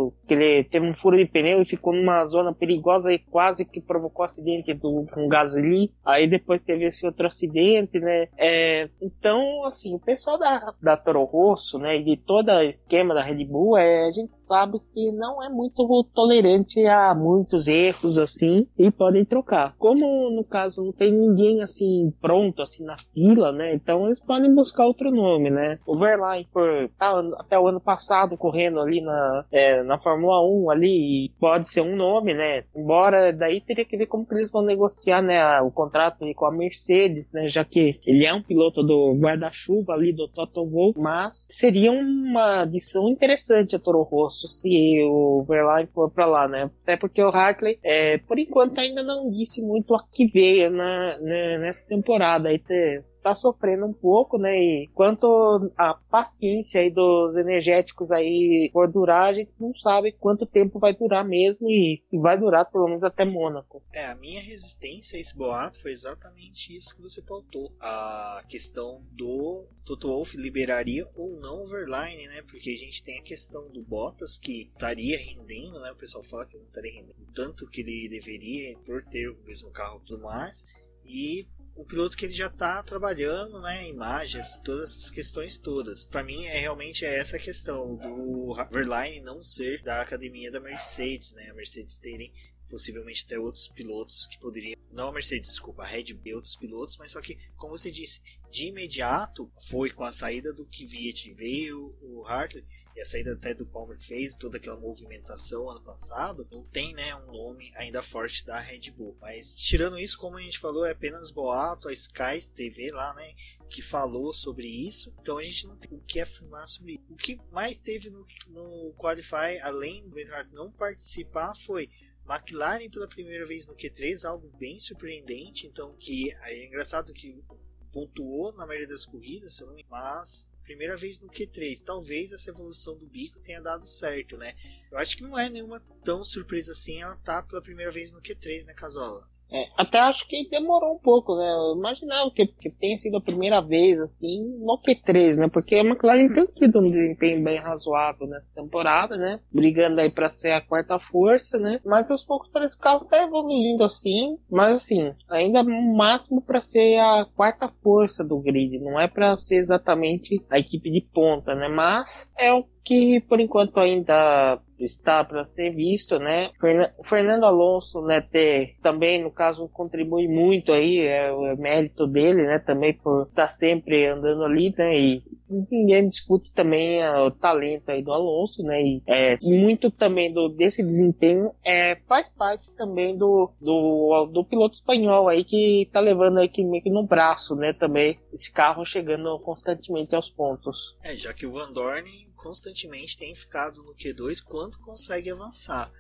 o, 0.09 0.13
ele 0.35 0.65
teve 0.65 0.87
um 0.87 0.95
furo 0.95 1.17
de 1.17 1.27
pneu 1.27 1.63
e 1.63 1.65
ficou 1.65 1.93
numa 1.93 2.25
zona 2.25 2.55
perigosa 2.55 3.13
e 3.13 3.19
quase 3.19 3.65
que 3.65 3.81
provocou 3.81 4.25
acidente 4.25 4.75
do 4.75 5.07
com 5.13 5.29
Gasly. 5.29 5.93
Aí 6.05 6.27
depois 6.27 6.63
teve 6.63 6.85
esse 6.85 7.07
outro 7.07 7.27
acidente, 7.27 7.99
né? 7.99 8.29
É, 8.37 8.89
então, 9.01 9.65
assim, 9.65 9.95
o 9.95 9.99
pessoal 9.99 10.39
da, 10.39 10.75
da 10.83 10.97
Toro 10.97 11.25
Rosso, 11.25 11.79
né, 11.79 11.99
e 11.99 12.05
de 12.05 12.17
todo 12.17 12.51
o 12.51 12.63
esquema 12.63 13.15
da 13.15 13.23
Red 13.23 13.45
Bull, 13.45 13.77
é, 13.77 14.07
a 14.07 14.11
gente 14.11 14.39
sabe 14.39 14.79
que 14.93 15.13
não 15.13 15.43
é 15.43 15.49
muito 15.49 15.87
tolerante 16.15 16.85
a 16.87 17.15
muitos 17.15 17.67
erros 17.67 18.19
assim 18.19 18.67
e 18.79 18.91
podem 18.91 19.25
trocar. 19.25 19.75
Como 19.79 20.31
no 20.31 20.45
caso 20.45 20.85
não 20.85 20.93
tem 20.93 21.13
ninguém 21.13 21.63
assim 21.63 22.13
pronto 22.21 22.63
assim 22.63 22.85
na 22.85 22.97
fila, 23.15 23.53
né? 23.53 23.75
Então 23.75 24.07
eles 24.07 24.21
podem 24.21 24.55
buscar 24.55 24.87
outro 24.87 25.11
nome, 25.11 25.51
né? 25.51 25.79
O 25.87 25.97
Verlaine 25.97 26.49
por 26.53 26.89
tá, 26.99 27.23
até 27.39 27.59
o 27.59 27.69
ano 27.69 27.81
passado 27.81 28.37
correndo 28.37 28.81
ali 28.81 29.01
na, 29.01 29.45
é, 29.51 29.83
na 29.83 29.99
Fórmula 29.99 30.16
1 30.25 30.71
ali, 30.71 31.33
pode 31.39 31.71
ser 31.71 31.81
um 31.81 31.97
nome, 31.97 32.35
né? 32.35 32.65
Embora 32.75 33.33
daí 33.33 33.61
teria 33.61 33.85
que 33.85 33.97
ver 33.97 34.07
como 34.07 34.27
eles 34.33 34.51
vão 34.51 34.63
negociar, 34.63 35.23
né, 35.23 35.61
o 35.61 35.71
contrato 35.71 36.25
com 36.35 36.47
a 36.47 36.53
Mercedes, 36.53 37.33
né, 37.33 37.49
já 37.49 37.65
que 37.65 38.01
ele 38.07 38.27
é 38.27 38.35
um 38.35 38.43
piloto 38.43 38.83
do 38.83 39.15
guarda-chuva 39.15 39.93
ali 39.93 40.13
do 40.13 40.29
Toto 40.29 40.65
Wolff, 40.67 40.99
mas 40.99 41.47
seria 41.51 41.93
uma 41.93 42.63
adição 42.63 43.09
interessante 43.09 43.77
a 43.77 43.79
Toro 43.79 44.03
Rosso 44.03 44.49
se 44.49 45.03
o 45.05 45.45
Verlaine 45.49 45.91
for 45.91 46.11
para 46.11 46.27
lá, 46.27 46.49
né? 46.49 46.71
Até 46.83 46.97
porque 46.97 47.23
o 47.23 47.29
Hartley, 47.29 47.79
é, 47.83 48.19
por 48.19 48.39
enquanto 48.39 48.79
ainda 48.79 49.03
não 49.03 49.31
disse 49.31 49.63
muito 49.63 49.95
a 49.95 50.03
que 50.11 50.27
veio 50.27 50.71
na, 50.71 51.19
né, 51.19 51.59
nessa 51.59 51.87
temporada 51.87 52.49
aí 52.49 52.59
ter 52.59 53.05
tá 53.27 53.35
sofrendo 53.35 53.85
um 53.85 53.93
pouco, 53.93 54.39
né? 54.39 54.57
E 54.57 54.89
quanto 54.95 55.73
a 55.77 55.95
paciência 55.95 56.81
aí 56.81 56.91
dos 56.93 57.37
energéticos 57.37 58.13
aí 58.13 58.71
for 58.73 58.89
durar, 58.89 59.31
a 59.31 59.35
gente 59.35 59.51
não 59.59 59.75
sabe 59.75 60.13
quanto 60.13 60.47
tempo 60.47 60.79
vai 60.79 60.95
durar 60.95 61.25
mesmo 61.25 61.69
e 61.69 61.97
se 62.05 62.17
vai 62.19 62.39
durar 62.39 62.71
pelo 62.71 62.87
menos 62.87 63.03
até 63.03 63.25
Mônaco. 63.25 63.83
É, 63.93 64.07
a 64.07 64.15
minha 64.15 64.41
resistência 64.41 65.17
a 65.17 65.21
esse 65.21 65.37
boato 65.37 65.81
foi 65.81 65.91
exatamente 65.91 66.73
isso 66.73 66.95
que 66.95 67.03
você 67.03 67.21
pautou. 67.21 67.73
A 67.81 68.45
questão 68.49 69.03
do 69.11 69.67
Toto 69.85 70.07
Wolff 70.07 70.37
liberaria 70.37 71.09
ou 71.17 71.41
não 71.41 71.65
o 71.65 71.69
Verline, 71.69 72.29
né? 72.29 72.43
Porque 72.43 72.71
a 72.71 72.79
gente 72.79 73.03
tem 73.03 73.19
a 73.19 73.25
questão 73.25 73.69
do 73.73 73.83
Bottas 73.83 74.39
que 74.39 74.71
estaria 74.73 75.19
rendendo, 75.19 75.81
né? 75.81 75.91
O 75.91 75.97
pessoal 75.97 76.23
fala 76.23 76.47
que 76.47 76.57
não 76.57 76.67
estaria 76.67 76.93
rendendo 76.93 77.27
tanto 77.35 77.67
que 77.67 77.81
ele 77.81 78.09
deveria 78.09 78.79
por 78.87 79.03
ter 79.05 79.29
o 79.29 79.37
mesmo 79.45 79.69
carro 79.73 80.01
e 80.05 80.07
tudo 80.07 80.23
mais. 80.23 80.65
E 81.05 81.47
o 81.77 81.85
piloto 81.85 82.17
que 82.17 82.25
ele 82.25 82.33
já 82.33 82.47
está 82.47 82.83
trabalhando, 82.83 83.61
né, 83.61 83.87
imagens, 83.87 84.59
todas 84.65 84.97
essas 84.97 85.11
questões 85.11 85.59
todas. 85.59 86.07
Para 86.07 86.25
mim 86.25 86.45
é 86.47 86.59
realmente 86.59 87.05
é 87.05 87.19
essa 87.19 87.39
questão 87.39 87.97
do 87.97 88.55
Verline 88.71 89.21
não 89.21 89.43
ser 89.43 89.83
da 89.83 90.01
academia 90.01 90.51
da 90.51 90.59
Mercedes, 90.59 91.33
né, 91.35 91.51
a 91.51 91.55
Mercedes 91.55 91.99
terem 91.99 92.33
possivelmente 92.69 93.25
até 93.25 93.39
outros 93.39 93.69
pilotos 93.69 94.27
que 94.27 94.41
poderiam, 94.41 94.77
não 94.91 95.09
a 95.09 95.13
Mercedes, 95.13 95.51
desculpa, 95.51 95.83
a 95.83 95.87
Red 95.87 96.15
Bull, 96.15 96.37
outros 96.37 96.57
pilotos, 96.57 96.97
mas 96.97 97.13
só 97.13 97.21
que, 97.21 97.39
como 97.57 97.77
você 97.77 97.91
disse, 97.91 98.21
de 98.51 98.67
imediato 98.69 99.53
foi 99.69 99.91
com 99.91 100.03
a 100.03 100.13
saída 100.13 100.53
do 100.53 100.67
Kvyat 100.67 101.33
veio 101.35 101.95
o 102.01 102.25
Hartley 102.27 102.65
e 102.97 103.01
a 103.03 103.05
saída 103.05 103.35
até 103.35 103.53
do 103.53 103.67
Palmer 103.67 104.01
fez 104.01 104.37
toda 104.37 104.57
aquela 104.57 104.81
movimentação 104.81 105.69
ano 105.69 105.83
passado, 105.83 106.49
não 106.51 106.65
tem 106.65 106.95
né, 106.95 107.15
um 107.15 107.27
nome 107.27 107.71
ainda 107.77 108.01
forte 108.03 108.45
da 108.47 108.59
Red 108.59 108.91
Bull. 108.91 109.15
Mas 109.21 109.55
tirando 109.55 109.99
isso, 109.99 110.17
como 110.17 110.39
a 110.39 110.41
gente 110.41 110.59
falou, 110.59 110.87
é 110.87 110.93
apenas 110.93 111.31
boato, 111.31 111.91
a 111.91 111.93
Sky 111.93 112.49
TV 112.55 112.91
lá, 112.91 113.13
né? 113.13 113.35
Que 113.69 113.83
falou 113.83 114.33
sobre 114.33 114.67
isso, 114.67 115.13
então 115.21 115.37
a 115.37 115.43
gente 115.43 115.67
não 115.67 115.77
tem 115.77 115.93
o 115.93 116.01
que 116.01 116.21
afirmar 116.21 116.67
sobre 116.69 116.95
isso. 116.95 117.05
O 117.11 117.17
que 117.17 117.39
mais 117.53 117.79
teve 117.79 118.09
no, 118.09 118.27
no 118.49 118.95
Qualify, 118.97 119.59
além 119.61 120.03
do 120.03 120.15
Bernard 120.15 120.51
não 120.55 120.73
participar, 120.73 121.55
foi 121.55 121.91
McLaren 122.27 122.89
pela 122.89 123.07
primeira 123.07 123.45
vez 123.45 123.67
no 123.67 123.77
Q3, 123.77 124.25
algo 124.25 124.49
bem 124.57 124.81
surpreendente. 124.81 125.67
Então, 125.67 125.95
que 125.99 126.35
é 126.43 126.65
engraçado 126.65 127.13
que 127.13 127.45
pontuou 127.93 128.53
na 128.53 128.67
maioria 128.67 128.89
das 128.89 129.05
corridas, 129.05 129.63
mas 129.91 130.51
primeira 130.67 130.97
vez 130.97 131.21
no 131.21 131.29
Q3. 131.29 131.83
Talvez 131.83 132.33
essa 132.33 132.51
evolução 132.51 132.97
do 132.99 133.07
bico 133.07 133.39
tenha 133.41 133.63
dado 133.63 133.87
certo, 133.87 134.37
né? 134.37 134.55
Eu 134.91 134.99
acho 134.99 135.17
que 135.17 135.23
não 135.23 135.39
é 135.39 135.49
nenhuma 135.49 135.81
tão 136.05 136.25
surpresa 136.25 136.73
assim 136.73 137.01
ela 137.01 137.17
tá 137.17 137.43
pela 137.43 137.63
primeira 137.63 137.91
vez 137.91 138.13
no 138.13 138.21
Q3, 138.21 138.67
né, 138.67 138.75
Casola? 138.75 139.27
É, 139.51 139.69
até 139.77 139.99
acho 140.01 140.27
que 140.27 140.49
demorou 140.51 140.95
um 140.95 140.99
pouco, 140.99 141.37
né? 141.37 141.49
Eu 141.53 141.77
imaginava 141.77 142.31
que, 142.31 142.47
que 142.47 142.69
tenha 142.69 142.99
sido 142.99 143.17
a 143.17 143.21
primeira 143.21 143.61
vez, 143.61 144.01
assim, 144.01 144.43
no 144.59 144.79
Q3, 144.79 145.37
né? 145.37 145.49
Porque 145.49 145.77
a 145.77 145.85
McLaren 145.85 146.33
tem 146.33 146.47
tido 146.47 146.81
um 146.81 146.87
desempenho 146.87 147.43
bem 147.43 147.59
razoável 147.59 148.27
nessa 148.27 148.49
temporada, 148.55 149.17
né? 149.17 149.41
Brigando 149.53 150.01
aí 150.01 150.11
para 150.11 150.31
ser 150.31 150.51
a 150.51 150.61
quarta 150.61 150.99
força, 150.99 151.59
né? 151.59 151.81
Mas 151.85 152.11
aos 152.11 152.25
poucos 152.25 152.51
parece 152.51 152.75
que 152.75 152.81
o 152.81 152.85
carro 152.85 153.05
tá 153.05 153.23
evoluindo 153.23 153.85
assim, 153.85 154.37
mas 154.51 154.83
assim, 154.83 155.15
ainda 155.29 155.63
máximo 155.63 156.43
para 156.43 156.61
ser 156.61 156.99
a 156.99 157.25
quarta 157.37 157.69
força 157.69 158.25
do 158.25 158.41
grid, 158.41 158.79
não 158.81 158.99
é 158.99 159.07
para 159.07 159.37
ser 159.39 159.57
exatamente 159.57 160.45
a 160.51 160.59
equipe 160.59 160.91
de 160.91 161.01
ponta, 161.01 161.55
né? 161.55 161.69
Mas 161.69 162.31
é 162.37 162.53
o 162.53 162.65
que 162.85 163.21
por 163.29 163.41
enquanto 163.41 163.79
ainda 163.79 164.61
está 164.79 165.25
para 165.25 165.45
ser 165.45 165.71
visto, 165.71 166.19
né? 166.19 166.51
O 166.99 167.05
Fernando 167.05 167.45
Alonso, 167.45 168.03
né, 168.03 168.21
ter, 168.21 168.77
também 168.83 169.23
no 169.23 169.31
caso 169.31 169.69
contribui 169.69 170.29
muito 170.29 170.73
aí, 170.73 171.01
é 171.01 171.33
o 171.33 171.47
é 171.47 171.57
mérito 171.57 172.07
dele, 172.07 172.43
né, 172.43 172.59
também 172.59 172.93
por 172.93 173.27
estar 173.29 173.49
sempre 173.49 174.07
andando 174.07 174.45
ali, 174.45 174.75
né, 174.77 174.99
e 174.99 175.23
ninguém 175.49 176.09
discute 176.09 176.53
também 176.53 177.01
é, 177.01 177.19
o 177.21 177.31
talento 177.31 177.91
aí 177.91 178.03
do 178.03 178.13
Alonso, 178.13 178.63
né, 178.63 178.83
e 178.83 179.03
é, 179.07 179.39
muito 179.41 179.91
também 179.91 180.33
do, 180.33 180.49
desse 180.49 180.83
desempenho 180.83 181.53
é, 181.65 181.97
faz 182.09 182.29
parte 182.29 182.71
também 182.73 183.17
do, 183.17 183.51
do, 183.61 184.27
do 184.33 184.45
piloto 184.45 184.75
espanhol 184.75 185.29
aí 185.29 185.45
que 185.45 185.89
tá 185.93 186.01
levando 186.01 186.39
aqui 186.39 186.65
meio 186.65 186.83
que 186.83 186.91
no 186.91 187.07
braço, 187.07 187.55
né, 187.55 187.73
também, 187.73 188.19
esse 188.33 188.53
carro 188.53 188.85
chegando 188.85 189.39
constantemente 189.41 190.15
aos 190.15 190.29
pontos. 190.29 190.97
É, 191.03 191.17
já 191.17 191.33
que 191.33 191.47
o 191.47 191.53
Van 191.53 191.73
Dorn 191.73 192.27
constantemente 192.47 193.17
tem 193.17 193.35
ficado 193.35 193.83
no 193.83 193.93
Q2 193.93 194.41
quando 194.41 194.79
consegue 194.79 195.29
avançar. 195.29 195.93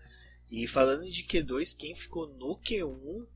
E 0.49 0.65
falando 0.69 1.11
de 1.11 1.25
Q2, 1.25 1.77
quem 1.77 1.93
ficou 1.93 2.29
no 2.29 2.57
Q1, 2.59 3.27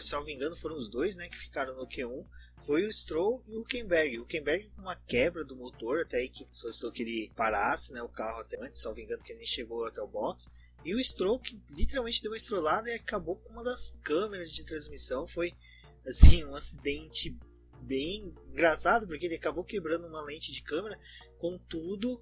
se 0.00 0.12
não 0.12 0.24
me 0.24 0.34
engano 0.34 0.56
foram 0.56 0.76
os 0.76 0.88
dois 0.88 1.14
né, 1.14 1.28
que 1.28 1.38
ficaram 1.38 1.76
no 1.76 1.86
Q1, 1.86 2.26
foi 2.64 2.84
o 2.84 2.92
Stroll 2.92 3.40
e 3.46 3.56
o 3.56 3.60
Huckenberg. 3.60 4.18
O 4.18 4.22
Huckenberg 4.22 4.68
com 4.74 4.82
uma 4.82 4.96
quebra 4.96 5.44
do 5.44 5.54
motor, 5.54 6.00
até 6.00 6.16
aí 6.16 6.28
que 6.28 6.44
solicitou 6.50 6.90
que 6.90 7.02
ele 7.04 7.32
parasse 7.36 7.92
né, 7.92 8.02
o 8.02 8.08
carro 8.08 8.40
até 8.40 8.60
antes, 8.60 8.84
me 8.84 9.02
engano 9.04 9.22
que 9.22 9.30
ele 9.30 9.38
nem 9.38 9.46
chegou 9.46 9.86
até 9.86 10.02
o 10.02 10.08
box. 10.08 10.50
E 10.84 10.92
o 10.92 11.04
Stroll 11.04 11.38
que 11.38 11.56
literalmente 11.70 12.20
deu 12.20 12.32
uma 12.32 12.36
estrolada 12.36 12.90
e 12.90 12.94
acabou 12.94 13.36
com 13.36 13.52
uma 13.52 13.62
das 13.62 13.94
câmeras 14.02 14.50
de 14.50 14.64
transmissão. 14.64 15.28
Foi 15.28 15.54
assim 16.04 16.44
um 16.44 16.56
acidente 16.56 17.36
bem 17.86 18.34
engraçado, 18.50 19.06
porque 19.06 19.26
ele 19.26 19.36
acabou 19.36 19.64
quebrando 19.64 20.06
uma 20.06 20.22
lente 20.22 20.52
de 20.52 20.62
câmera. 20.62 20.98
Contudo, 21.38 22.20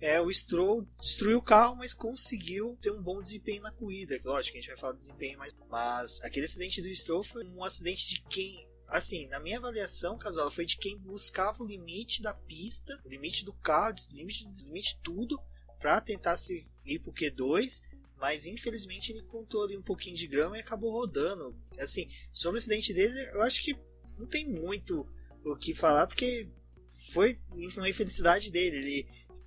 é, 0.00 0.20
o 0.20 0.32
Stroll 0.32 0.86
destruiu 1.00 1.38
o 1.38 1.42
carro, 1.42 1.76
mas 1.76 1.94
conseguiu 1.94 2.76
ter 2.80 2.90
um 2.90 3.02
bom 3.02 3.20
desempenho 3.20 3.62
na 3.62 3.72
corrida. 3.72 4.18
Lógico 4.24 4.56
a 4.56 4.60
gente 4.60 4.70
vai 4.70 4.78
falar 4.78 4.92
do 4.92 4.98
desempenho, 4.98 5.38
mas, 5.38 5.54
mas 5.68 6.20
aquele 6.22 6.46
acidente 6.46 6.80
do 6.80 6.94
Stroll 6.94 7.22
foi 7.22 7.44
um 7.44 7.62
acidente 7.62 8.08
de 8.08 8.20
quem 8.22 8.66
assim, 8.88 9.26
na 9.28 9.40
minha 9.40 9.56
avaliação, 9.56 10.18
Casal, 10.18 10.50
foi 10.50 10.66
de 10.66 10.76
quem 10.76 10.98
buscava 10.98 11.62
o 11.62 11.66
limite 11.66 12.20
da 12.20 12.34
pista, 12.34 12.94
o 13.06 13.08
limite 13.08 13.42
do 13.42 13.52
carro, 13.54 13.94
o 14.10 14.14
limite, 14.14 14.46
o 14.46 14.66
limite 14.66 14.98
tudo, 15.02 15.40
para 15.78 15.98
tentar 16.00 16.36
se 16.36 16.66
ir 16.84 16.98
pro 16.98 17.10
Q2, 17.10 17.80
mas 18.22 18.46
infelizmente 18.46 19.10
ele 19.10 19.22
contou 19.22 19.64
ali 19.64 19.76
um 19.76 19.82
pouquinho 19.82 20.14
de 20.14 20.28
grama 20.28 20.56
e 20.56 20.60
acabou 20.60 20.92
rodando. 20.92 21.56
Assim, 21.78 22.08
sobre 22.30 22.58
o 22.58 22.60
acidente 22.60 22.92
dele, 22.92 23.18
eu 23.32 23.42
acho 23.42 23.64
que 23.64 23.74
não 24.22 24.28
tem 24.28 24.48
muito 24.48 25.06
o 25.44 25.56
que 25.56 25.74
falar, 25.74 26.06
porque 26.06 26.48
foi 27.12 27.38
uma 27.76 27.88
infelicidade 27.88 28.50
dele. 28.50 28.76
Ele 28.76 29.06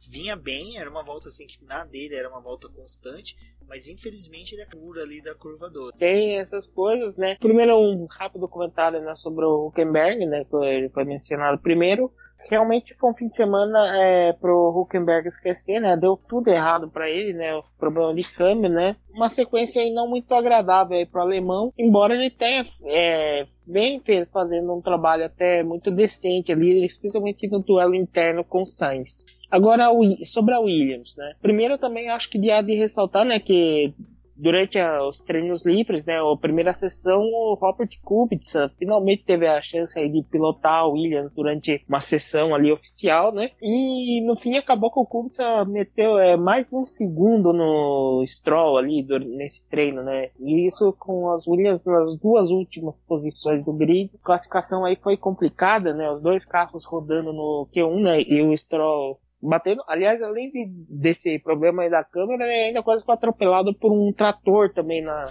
vinha 0.10 0.36
bem, 0.36 0.78
era 0.78 0.90
uma 0.90 1.04
volta 1.04 1.30
assim 1.30 1.48
que 1.48 1.64
na 1.64 1.86
dele 1.86 2.16
era 2.16 2.30
uma 2.30 2.42
volta 2.42 2.68
constante, 2.70 3.36
mas 3.68 3.88
infelizmente 3.88 4.54
ele 4.54 4.62
é 4.62 4.66
cura 4.66 5.02
ali 5.02 5.22
da 5.22 5.34
curva 5.34 5.70
do. 5.70 5.92
Tem 5.94 6.38
essas 6.40 6.68
coisas, 6.68 7.16
né? 7.16 7.38
Primeiro 7.40 7.80
um 7.80 8.06
rápido 8.06 8.48
comentário 8.48 9.02
né, 9.02 9.16
sobre 9.16 9.46
o 9.46 9.68
Huckenberg, 9.68 10.26
né, 10.26 10.44
que 10.44 10.56
ele 10.58 10.90
foi 10.90 11.06
mencionado 11.06 11.62
primeiro. 11.62 12.12
Realmente 12.50 12.94
foi 12.96 13.10
um 13.10 13.16
fim 13.16 13.30
de 13.30 13.38
semana 13.38 13.98
é, 13.98 14.34
pro 14.34 14.70
Huckenberg 14.78 15.26
esquecer, 15.26 15.80
né? 15.80 15.98
Deu 15.98 16.16
tudo 16.16 16.50
errado 16.50 16.92
para 16.92 17.10
ele, 17.10 17.34
né? 17.34 17.56
O 17.56 17.64
problema 17.80 18.14
de 18.14 18.24
câmbio, 18.24 18.70
né? 18.70 18.98
Uma 19.10 19.30
sequência 19.30 19.82
aí 19.82 19.92
não 19.92 20.08
muito 20.08 20.32
agradável 20.36 20.98
aí 20.98 21.06
pro 21.06 21.22
alemão, 21.22 21.74
embora 21.78 22.14
ele 22.14 22.30
tenha 22.30 22.66
é, 22.84 23.48
bem 23.66 24.02
fazendo 24.32 24.74
um 24.76 24.82
trabalho 24.82 25.26
até 25.26 25.64
muito 25.64 25.92
decente 25.92 26.52
ali, 26.52 26.86
especialmente 26.86 27.48
no 27.50 27.60
duelo 27.60 27.96
interno 27.96 28.44
com 28.44 28.66
Sainz. 28.66 29.26
Agora, 29.50 29.90
sobre 30.26 30.54
a 30.54 30.60
Williams, 30.60 31.16
né? 31.18 31.34
Primeiro, 31.42 31.78
também 31.78 32.10
acho 32.10 32.30
que 32.30 32.38
de, 32.38 32.50
de 32.64 32.76
ressaltar, 32.76 33.26
né, 33.26 33.40
que 33.40 33.94
durante 34.36 34.78
os 35.08 35.20
treinos 35.20 35.66
livres, 35.66 36.06
né, 36.06 36.16
a 36.20 36.38
primeira 36.38 36.74
sessão, 36.74 37.22
o 37.22 37.58
Robert 37.60 37.90
Kubica 38.04 38.72
finalmente 38.78 39.24
teve 39.24 39.48
a 39.48 39.62
chance 39.62 39.98
aí 39.98 40.10
de 40.10 40.24
pilotar 40.24 40.82
a 40.82 40.88
Williams 40.88 41.32
durante 41.32 41.84
uma 41.88 42.00
sessão 42.00 42.54
ali 42.54 42.72
oficial, 42.72 43.32
né, 43.32 43.52
e 43.62 44.22
no 44.26 44.36
fim 44.36 44.58
acabou 44.58 44.92
que 44.92 45.00
o 45.00 45.06
Kubica 45.06 45.66
meteu 45.66 46.18
é, 46.20 46.36
mais 46.36 46.72
um 46.74 46.86
segundo 46.86 47.54
no 47.54 48.24
Stroll 48.26 48.78
ali 48.78 49.04
do, 49.04 49.20
nesse 49.20 49.66
treino, 49.70 50.04
né, 50.04 50.30
e 50.40 50.68
isso 50.68 50.94
com 51.00 51.32
as 51.32 51.48
Williams 51.48 51.82
nas 51.86 52.18
duas 52.18 52.50
últimas 52.50 53.00
posições 53.08 53.64
do 53.64 53.74
grid, 53.74 54.12
a 54.16 54.26
classificação 54.26 54.84
aí 54.84 54.98
foi 55.02 55.16
complicada, 55.18 55.94
né, 55.94 56.12
os 56.12 56.22
dois 56.22 56.46
carros 56.46 56.86
rodando 56.86 57.32
no 57.32 57.68
Q1, 57.74 58.02
né, 58.02 58.22
e 58.22 58.42
o 58.42 58.56
Stroll 58.56 59.20
batendo. 59.48 59.84
Aliás, 59.88 60.22
além 60.22 60.52
de, 60.52 60.66
desse 60.90 61.40
problema 61.40 61.84
aí 61.84 61.90
da 61.90 62.04
câmera, 62.04 62.44
ele 62.46 62.68
ainda 62.68 62.84
quase 62.84 63.04
foi 63.04 63.14
atropelado 63.14 63.74
por 63.74 63.92
um 63.92 64.12
trator 64.12 64.74
também 64.74 65.02
na, 65.02 65.28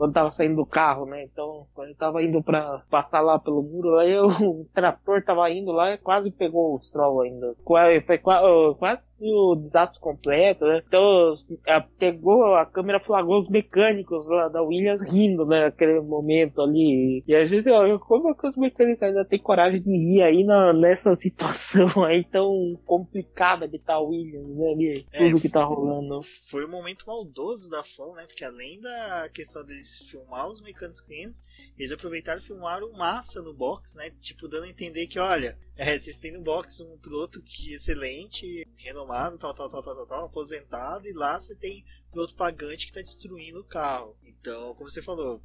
quando 0.00 0.14
tava 0.14 0.32
saindo 0.32 0.56
do 0.56 0.64
carro, 0.64 1.04
né? 1.04 1.24
Então, 1.24 1.66
quando 1.74 1.88
ele 1.88 1.96
tava 1.96 2.22
indo 2.22 2.42
para 2.42 2.82
passar 2.88 3.20
lá 3.20 3.38
pelo 3.38 3.62
muro, 3.62 3.98
aí 3.98 4.16
o 4.18 4.64
trator 4.72 5.22
tava 5.22 5.50
indo 5.50 5.70
lá 5.72 5.92
e 5.92 5.98
quase 5.98 6.30
pegou 6.30 6.74
o 6.74 6.80
Stroll 6.80 7.20
ainda. 7.20 7.54
Foi, 7.66 8.00
foi 8.00 8.18
quase 8.18 9.02
o 9.20 9.56
desastre 9.56 10.00
completo, 10.00 10.64
né? 10.64 10.82
Então, 10.86 11.32
pegou, 11.98 12.54
a 12.54 12.66
câmera 12.66 13.00
flagrou 13.00 13.38
os 13.38 13.48
mecânicos 13.48 14.26
lá 14.28 14.48
da 14.48 14.62
Williams 14.62 15.02
rindo, 15.02 15.44
né? 15.46 15.64
Naquele 15.64 16.00
momento 16.00 16.60
ali. 16.62 17.22
E 17.26 17.34
a 17.34 17.44
gente, 17.46 17.68
olha, 17.68 17.98
como 17.98 18.30
é 18.30 18.34
que 18.34 18.46
os 18.46 18.56
mecânicos 18.56 19.02
ainda 19.02 19.24
têm 19.24 19.38
coragem 19.38 19.82
de 19.82 19.90
rir 19.90 20.22
aí 20.22 20.44
na, 20.44 20.72
nessa 20.72 21.14
situação 21.14 22.04
aí 22.04 22.24
tão 22.24 22.78
complicada 22.84 23.68
de 23.68 23.78
tá 23.78 23.98
Williams, 23.98 24.56
né? 24.56 24.70
Ali, 24.70 25.06
é, 25.12 25.18
tudo 25.18 25.40
que 25.40 25.48
tá 25.48 25.64
rolando. 25.64 26.20
Foi 26.48 26.64
um 26.64 26.70
momento 26.70 27.04
maldoso 27.06 27.70
da 27.70 27.82
FOM, 27.82 28.14
né? 28.14 28.24
Porque 28.26 28.44
além 28.44 28.80
da 28.80 29.28
questão 29.32 29.64
deles 29.64 29.98
filmar 30.10 30.48
os 30.48 30.60
mecânicos 30.60 31.00
clientes, 31.00 31.42
eles 31.78 31.92
aproveitaram 31.92 32.38
e 32.38 32.42
filmaram 32.42 32.92
massa 32.92 33.42
no 33.42 33.54
box, 33.54 33.96
né? 33.96 34.10
Tipo, 34.20 34.48
dando 34.48 34.64
a 34.64 34.68
entender 34.68 35.06
que, 35.06 35.18
olha, 35.18 35.58
é, 35.80 35.98
vocês 35.98 36.18
têm 36.18 36.32
no 36.32 36.42
box 36.42 36.82
um 36.82 36.98
piloto 36.98 37.42
que 37.42 37.72
é 37.72 37.76
excelente, 37.76 38.68
renomado, 38.84 39.38
tal, 39.38 39.54
tal, 39.54 39.66
tal, 39.70 39.82
tal, 39.82 40.06
tal, 40.06 40.24
aposentado, 40.26 41.08
e 41.08 41.12
lá 41.14 41.40
você 41.40 41.56
tem 41.56 41.82
piloto 42.12 42.34
pagante 42.34 42.84
que 42.84 42.90
está 42.90 43.00
destruindo 43.00 43.60
o 43.60 43.64
carro. 43.64 44.14
Então, 44.22 44.74
como 44.74 44.90
você 44.90 45.00
falou, 45.00 45.40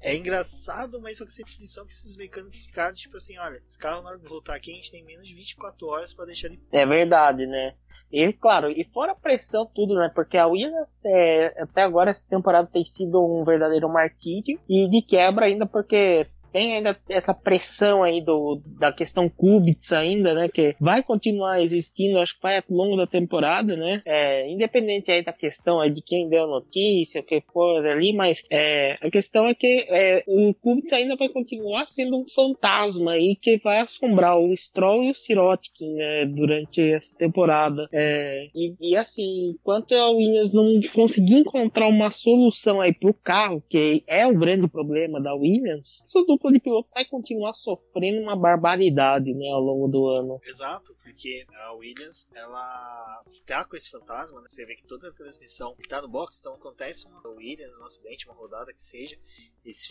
é 0.00 0.14
engraçado, 0.14 1.00
mas 1.00 1.18
só 1.18 1.24
que 1.24 1.32
sempre 1.32 1.54
lição 1.58 1.84
que 1.84 1.92
esses 1.92 2.16
mecânicos 2.16 2.56
ficaram 2.56 2.94
tipo 2.94 3.16
assim, 3.16 3.36
olha, 3.36 3.60
esse 3.66 3.76
carro 3.76 4.00
na 4.02 4.10
hora 4.10 4.18
de 4.20 4.28
voltar 4.28 4.54
aqui 4.54 4.70
a 4.70 4.74
gente 4.76 4.92
tem 4.92 5.04
menos 5.04 5.26
de 5.26 5.34
24 5.34 5.88
horas 5.88 6.14
para 6.14 6.26
deixar 6.26 6.46
ele. 6.46 6.62
É 6.70 6.86
verdade, 6.86 7.44
né? 7.44 7.74
E 8.12 8.32
claro, 8.32 8.70
e 8.70 8.84
fora 8.84 9.10
a 9.10 9.16
pressão 9.16 9.66
tudo, 9.66 9.96
né? 9.96 10.08
Porque 10.14 10.36
a 10.36 10.46
Williams 10.46 10.88
é, 11.04 11.62
até 11.62 11.82
agora 11.82 12.10
essa 12.10 12.24
temporada 12.28 12.70
tem 12.72 12.84
sido 12.84 13.20
um 13.20 13.44
verdadeiro 13.44 13.88
martírio 13.88 14.60
e 14.68 14.88
de 14.88 15.02
quebra 15.02 15.46
ainda 15.46 15.66
porque 15.66 16.28
tem 16.52 16.76
ainda 16.76 16.98
essa 17.08 17.34
pressão 17.34 18.02
aí 18.02 18.20
do, 18.20 18.60
da 18.78 18.92
questão 18.92 19.28
Kubica 19.28 19.98
ainda, 19.98 20.34
né? 20.34 20.48
Que 20.48 20.74
vai 20.80 21.02
continuar 21.02 21.62
existindo, 21.62 22.18
acho 22.18 22.34
que 22.34 22.42
vai 22.42 22.56
ao 22.56 22.64
longo 22.68 22.96
da 22.96 23.06
temporada, 23.06 23.76
né? 23.76 24.02
É, 24.04 24.50
independente 24.50 25.10
aí 25.10 25.24
da 25.24 25.32
questão 25.32 25.80
aí 25.80 25.90
de 25.90 26.02
quem 26.02 26.28
deu 26.28 26.46
notícia, 26.46 27.20
o 27.20 27.24
que 27.24 27.42
for 27.52 27.84
ali, 27.84 28.12
mas 28.12 28.42
é, 28.50 28.98
a 29.00 29.10
questão 29.10 29.46
é 29.46 29.54
que 29.54 29.86
é, 29.88 30.24
o 30.26 30.54
Kubica 30.54 30.96
ainda 30.96 31.16
vai 31.16 31.28
continuar 31.28 31.86
sendo 31.86 32.18
um 32.18 32.28
fantasma 32.28 33.12
aí 33.12 33.36
que 33.36 33.58
vai 33.58 33.80
assombrar 33.80 34.38
o 34.38 34.54
Stroll 34.56 35.04
e 35.04 35.10
o 35.10 35.14
Sirotkin, 35.14 35.94
né? 35.94 36.24
Durante 36.26 36.80
essa 36.80 37.10
temporada. 37.16 37.88
É, 37.92 38.48
e, 38.54 38.74
e, 38.80 38.96
assim, 38.96 39.50
enquanto 39.50 39.94
a 39.94 40.10
Williams 40.10 40.52
não 40.52 40.80
conseguir 40.94 41.36
encontrar 41.36 41.88
uma 41.88 42.10
solução 42.10 42.80
aí 42.80 42.92
pro 42.92 43.14
carro, 43.14 43.62
que 43.68 44.02
é 44.06 44.26
o 44.26 44.36
grande 44.36 44.68
problema 44.68 45.20
da 45.20 45.34
Williams, 45.34 46.02
isso 46.06 46.24
dupla 46.38 46.52
de 46.52 46.60
pilotos 46.60 46.92
vai 46.92 47.04
continuar 47.04 47.52
sofrendo 47.52 48.22
uma 48.22 48.36
barbaridade, 48.36 49.34
né, 49.34 49.48
ao 49.48 49.60
longo 49.60 49.88
do 49.88 50.06
ano. 50.06 50.40
Exato, 50.44 50.96
porque 51.02 51.44
a 51.52 51.72
Williams, 51.74 52.28
ela 52.34 53.22
tá 53.44 53.64
com 53.64 53.76
esse 53.76 53.90
fantasma, 53.90 54.40
né? 54.40 54.46
Você 54.48 54.64
vê 54.64 54.76
que 54.76 54.86
toda 54.86 55.08
a 55.08 55.12
transmissão 55.12 55.76
tá 55.88 56.00
no 56.00 56.08
box, 56.08 56.38
então 56.40 56.54
acontece 56.54 57.06
uma 57.06 57.28
Williams, 57.28 57.76
um 57.76 57.84
acidente, 57.84 58.26
uma 58.26 58.34
rodada 58.34 58.72
que 58.72 58.82
seja, 58.82 59.18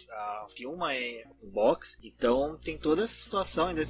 a 0.10 0.48
filma 0.50 0.96
é 0.96 1.26
no 1.42 1.52
box, 1.52 1.98
então 2.02 2.58
tem 2.58 2.78
toda 2.78 3.04
essa 3.04 3.14
situação, 3.14 3.68
ainda 3.68 3.84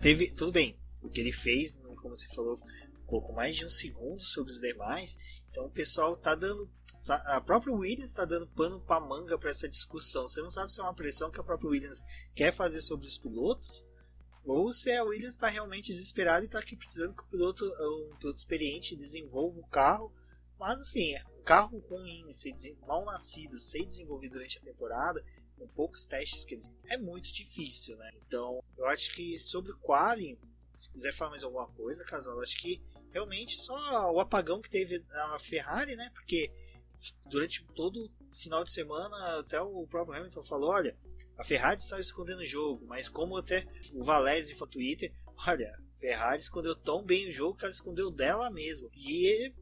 teve, 0.00 0.30
tudo 0.30 0.52
bem, 0.52 0.76
o 1.02 1.08
que 1.08 1.20
ele 1.20 1.32
fez, 1.32 1.78
como 2.00 2.14
você 2.14 2.28
falou, 2.28 2.58
pouco 3.06 3.32
mais 3.32 3.56
de 3.56 3.64
um 3.64 3.70
segundo 3.70 4.20
sobre 4.20 4.52
os 4.52 4.60
demais, 4.60 5.18
então 5.50 5.66
o 5.66 5.70
pessoal 5.70 6.16
tá 6.16 6.34
dando 6.34 6.68
a 7.08 7.40
própria 7.40 7.72
Williams 7.72 8.10
está 8.10 8.24
dando 8.24 8.46
pano 8.48 8.80
para 8.80 9.00
manga 9.00 9.38
para 9.38 9.50
essa 9.50 9.68
discussão. 9.68 10.26
Você 10.26 10.40
não 10.40 10.50
sabe 10.50 10.72
se 10.72 10.80
é 10.80 10.82
uma 10.82 10.94
pressão 10.94 11.30
que 11.30 11.40
a 11.40 11.44
própria 11.44 11.70
Williams 11.70 12.02
quer 12.34 12.52
fazer 12.52 12.80
sobre 12.80 13.06
os 13.06 13.18
pilotos 13.18 13.86
ou 14.46 14.72
se 14.72 14.92
a 14.92 15.02
Williams 15.02 15.34
está 15.34 15.48
realmente 15.48 15.88
desesperada 15.88 16.44
e 16.44 16.46
está 16.46 16.60
aqui 16.60 16.76
precisando 16.76 17.14
que 17.14 17.22
o 17.22 17.26
piloto, 17.26 17.64
um 17.64 18.16
piloto 18.16 18.38
experiente 18.38 18.94
desenvolva 18.94 19.58
o 19.58 19.66
carro. 19.66 20.12
Mas 20.58 20.80
assim, 20.80 21.14
um 21.38 21.42
carro 21.42 21.78
ruim, 21.90 22.24
mal 22.86 23.04
nascido, 23.04 23.58
ser 23.58 23.84
desenvolvido 23.84 24.32
durante 24.34 24.58
a 24.58 24.62
temporada, 24.62 25.22
com 25.58 25.66
poucos 25.68 26.06
testes 26.06 26.44
que 26.44 26.54
eles 26.54 26.66
é 26.88 26.96
muito 26.96 27.32
difícil, 27.32 27.96
né? 27.96 28.10
Então, 28.26 28.62
eu 28.78 28.86
acho 28.86 29.12
que 29.14 29.36
sobre 29.38 29.72
o 29.72 29.78
quali, 29.78 30.38
se 30.72 30.90
quiser 30.90 31.12
falar 31.12 31.30
mais 31.30 31.42
alguma 31.42 31.66
coisa, 31.68 32.04
Casal, 32.04 32.40
acho 32.40 32.56
que 32.56 32.80
realmente 33.10 33.58
só 33.58 34.12
o 34.12 34.20
apagão 34.20 34.60
que 34.60 34.70
teve 34.70 35.04
a 35.10 35.38
Ferrari, 35.38 35.96
né? 35.96 36.10
Porque 36.14 36.52
durante 37.26 37.64
todo 37.74 38.10
final 38.32 38.64
de 38.64 38.72
semana, 38.72 39.38
até 39.38 39.60
o 39.60 39.86
próprio 39.86 40.16
Hamilton 40.16 40.42
falou: 40.42 40.70
olha, 40.70 40.96
a 41.38 41.44
Ferrari 41.44 41.80
estava 41.80 42.00
escondendo 42.00 42.40
o 42.40 42.46
jogo, 42.46 42.86
mas 42.86 43.08
como 43.08 43.36
até 43.36 43.66
o 43.92 44.02
Valese 44.02 44.54
foi 44.54 44.66
no 44.66 44.72
Twitter, 44.72 45.12
olha, 45.46 45.70
a 45.70 46.00
Ferrari 46.00 46.40
escondeu 46.40 46.74
tão 46.74 47.04
bem 47.04 47.28
o 47.28 47.32
jogo 47.32 47.56
que 47.56 47.64
ela 47.64 47.72
escondeu 47.72 48.10
dela 48.10 48.50
mesmo. 48.50 48.90
E, 48.94 49.52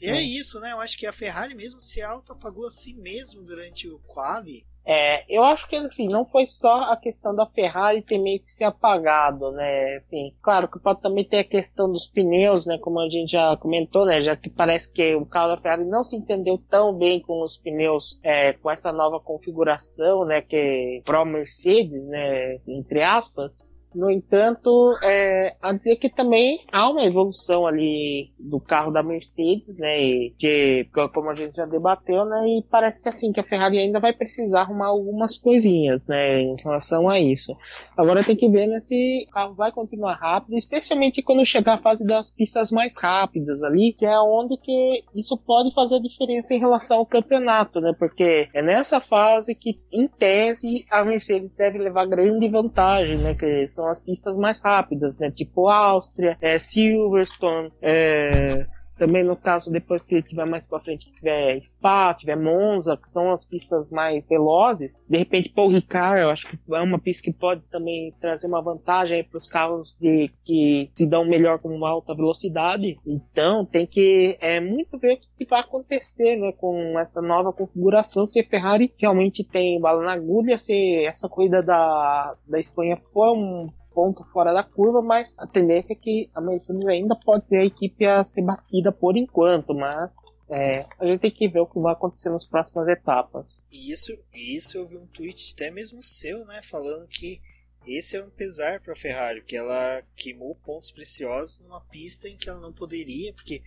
e 0.00 0.06
é, 0.06 0.16
é 0.16 0.22
isso, 0.22 0.60
né? 0.60 0.72
Eu 0.72 0.80
acho 0.80 0.96
que 0.96 1.06
a 1.06 1.12
Ferrari 1.12 1.54
mesmo 1.54 1.80
se 1.80 2.00
auto-apagou 2.00 2.66
a 2.66 2.70
si 2.70 2.94
mesmo 2.94 3.42
durante 3.42 3.88
o 3.88 3.98
quali 4.00 4.66
é, 4.90 5.22
eu 5.28 5.44
acho 5.44 5.68
que 5.68 5.76
assim, 5.76 6.08
não 6.08 6.24
foi 6.24 6.46
só 6.46 6.90
a 6.90 6.96
questão 6.96 7.34
da 7.34 7.44
Ferrari 7.44 8.00
ter 8.00 8.16
meio 8.16 8.40
que 8.40 8.50
se 8.50 8.64
apagado, 8.64 9.52
né? 9.52 9.98
Assim, 9.98 10.34
claro 10.40 10.66
que 10.66 10.78
pode 10.78 11.02
também 11.02 11.28
ter 11.28 11.40
a 11.40 11.44
questão 11.44 11.92
dos 11.92 12.06
pneus, 12.06 12.64
né? 12.64 12.78
Como 12.78 12.98
a 12.98 13.06
gente 13.10 13.32
já 13.32 13.54
comentou, 13.58 14.06
né? 14.06 14.22
Já 14.22 14.34
que 14.34 14.48
parece 14.48 14.90
que 14.90 15.14
o 15.14 15.26
carro 15.26 15.48
da 15.54 15.60
Ferrari 15.60 15.84
não 15.84 16.02
se 16.02 16.16
entendeu 16.16 16.56
tão 16.70 16.96
bem 16.96 17.20
com 17.20 17.42
os 17.42 17.58
pneus, 17.58 18.18
é, 18.22 18.54
com 18.54 18.70
essa 18.70 18.90
nova 18.90 19.20
configuração, 19.20 20.24
né? 20.24 20.40
Que 20.40 21.02
pro 21.04 21.22
Mercedes, 21.26 22.06
né? 22.06 22.58
Entre 22.66 23.02
aspas. 23.02 23.70
No 23.94 24.10
entanto, 24.10 24.96
é, 25.02 25.56
a 25.62 25.72
dizer 25.72 25.96
que 25.96 26.10
também 26.10 26.60
há 26.70 26.90
uma 26.90 27.02
evolução 27.02 27.66
ali 27.66 28.30
do 28.38 28.60
carro 28.60 28.92
da 28.92 29.02
Mercedes, 29.02 29.78
né? 29.78 30.00
E 30.00 30.34
que, 30.38 30.86
como 31.14 31.30
a 31.30 31.34
gente 31.34 31.56
já 31.56 31.64
debateu, 31.64 32.24
né? 32.26 32.46
E 32.48 32.64
parece 32.70 33.02
que 33.02 33.08
assim, 33.08 33.32
que 33.32 33.40
a 33.40 33.44
Ferrari 33.44 33.78
ainda 33.78 33.98
vai 33.98 34.12
precisar 34.12 34.60
arrumar 34.60 34.88
algumas 34.88 35.38
coisinhas, 35.38 36.06
né? 36.06 36.40
Em 36.40 36.56
relação 36.56 37.08
a 37.08 37.18
isso. 37.18 37.56
Agora 37.96 38.22
tem 38.22 38.36
que 38.36 38.48
ver 38.48 38.66
né, 38.66 38.78
se 38.78 39.26
o 39.28 39.32
carro 39.32 39.54
vai 39.54 39.72
continuar 39.72 40.14
rápido, 40.14 40.56
especialmente 40.56 41.22
quando 41.22 41.44
chegar 41.44 41.74
a 41.74 41.82
fase 41.82 42.06
das 42.06 42.30
pistas 42.30 42.70
mais 42.70 42.96
rápidas 42.96 43.62
ali, 43.62 43.92
que 43.92 44.04
é 44.04 44.20
onde 44.20 44.56
que 44.56 45.04
isso 45.14 45.36
pode 45.36 45.72
fazer 45.74 46.00
diferença 46.00 46.54
em 46.54 46.58
relação 46.58 46.98
ao 46.98 47.06
campeonato, 47.06 47.80
né? 47.80 47.94
Porque 47.98 48.48
é 48.52 48.62
nessa 48.62 49.00
fase 49.00 49.54
que, 49.54 49.80
em 49.90 50.06
tese, 50.06 50.84
a 50.90 51.04
Mercedes 51.04 51.54
deve 51.54 51.78
levar 51.78 52.06
grande 52.06 52.48
vantagem, 52.48 53.16
né? 53.18 53.34
Que 53.34 53.66
são 53.78 53.86
as 53.86 54.00
pistas 54.00 54.36
mais 54.36 54.60
rápidas, 54.60 55.16
né? 55.18 55.30
Tipo 55.30 55.68
Áustria, 55.68 56.36
é, 56.40 56.58
Silverstone, 56.58 57.72
é, 57.80 58.66
também 58.98 59.24
no 59.24 59.36
caso, 59.36 59.70
depois 59.70 60.02
que 60.02 60.22
tiver 60.22 60.44
mais 60.44 60.64
pra 60.64 60.80
frente, 60.80 61.12
tiver 61.12 61.60
Spa, 61.64 62.12
tiver 62.14 62.36
Monza, 62.36 62.96
que 62.96 63.08
são 63.08 63.30
as 63.32 63.44
pistas 63.44 63.90
mais 63.90 64.26
velozes, 64.26 65.04
de 65.08 65.16
repente 65.16 65.50
Paul 65.50 65.70
Ricard, 65.70 66.22
eu 66.22 66.30
acho 66.30 66.48
que 66.48 66.58
é 66.72 66.80
uma 66.80 66.98
pista 66.98 67.22
que 67.22 67.32
pode 67.32 67.62
também 67.70 68.12
trazer 68.20 68.46
uma 68.46 68.60
vantagem 68.60 69.22
para 69.24 69.38
os 69.38 69.46
carros 69.46 69.96
de, 70.00 70.30
que 70.44 70.90
se 70.94 71.06
dão 71.06 71.24
melhor 71.24 71.58
com 71.58 71.68
uma 71.68 71.88
alta 71.88 72.14
velocidade. 72.14 72.98
Então 73.06 73.64
tem 73.64 73.86
que 73.86 74.36
é 74.40 74.60
muito 74.60 74.98
ver 74.98 75.14
o 75.14 75.18
que 75.38 75.44
vai 75.44 75.60
acontecer 75.60 76.36
né, 76.36 76.52
com 76.52 76.98
essa 76.98 77.22
nova 77.22 77.52
configuração, 77.52 78.26
se 78.26 78.40
a 78.40 78.44
Ferrari 78.44 78.92
realmente 78.98 79.44
tem 79.44 79.80
bala 79.80 80.02
na 80.02 80.12
agulha, 80.12 80.58
se 80.58 81.04
essa 81.04 81.28
corrida 81.28 81.62
da, 81.62 82.34
da 82.46 82.58
Espanha 82.58 83.00
foi 83.12 83.30
um 83.30 83.68
ponto 83.98 84.22
fora 84.32 84.52
da 84.52 84.62
curva, 84.62 85.02
mas 85.02 85.36
a 85.40 85.44
tendência 85.44 85.92
é 85.92 85.96
que 85.96 86.30
a 86.32 86.40
Mercedes 86.40 86.86
ainda 86.86 87.16
pode 87.16 87.48
ser 87.48 87.56
a 87.56 87.64
equipe 87.64 88.06
a 88.06 88.22
ser 88.22 88.42
batida 88.42 88.92
por 88.92 89.16
enquanto, 89.16 89.74
mas 89.74 90.14
é, 90.48 90.86
a 91.00 91.04
gente 91.04 91.22
tem 91.22 91.32
que 91.32 91.48
ver 91.48 91.58
o 91.58 91.66
que 91.66 91.80
vai 91.80 91.94
acontecer 91.94 92.30
nas 92.30 92.46
próximas 92.46 92.86
etapas. 92.86 93.66
E 93.72 93.90
isso, 93.90 94.16
isso 94.32 94.78
eu 94.78 94.86
vi 94.86 94.96
um 94.96 95.06
tweet 95.08 95.52
até 95.52 95.72
mesmo 95.72 96.00
seu, 96.00 96.44
né, 96.44 96.60
falando 96.62 97.08
que 97.08 97.40
esse 97.84 98.16
é 98.16 98.22
um 98.22 98.30
pesar 98.30 98.80
para 98.80 98.92
a 98.92 98.96
Ferrari, 98.96 99.42
que 99.42 99.56
ela 99.56 100.00
queimou 100.14 100.54
pontos 100.54 100.92
preciosos 100.92 101.58
numa 101.58 101.80
pista 101.80 102.28
em 102.28 102.36
que 102.36 102.48
ela 102.48 102.60
não 102.60 102.72
poderia, 102.72 103.34
porque 103.34 103.64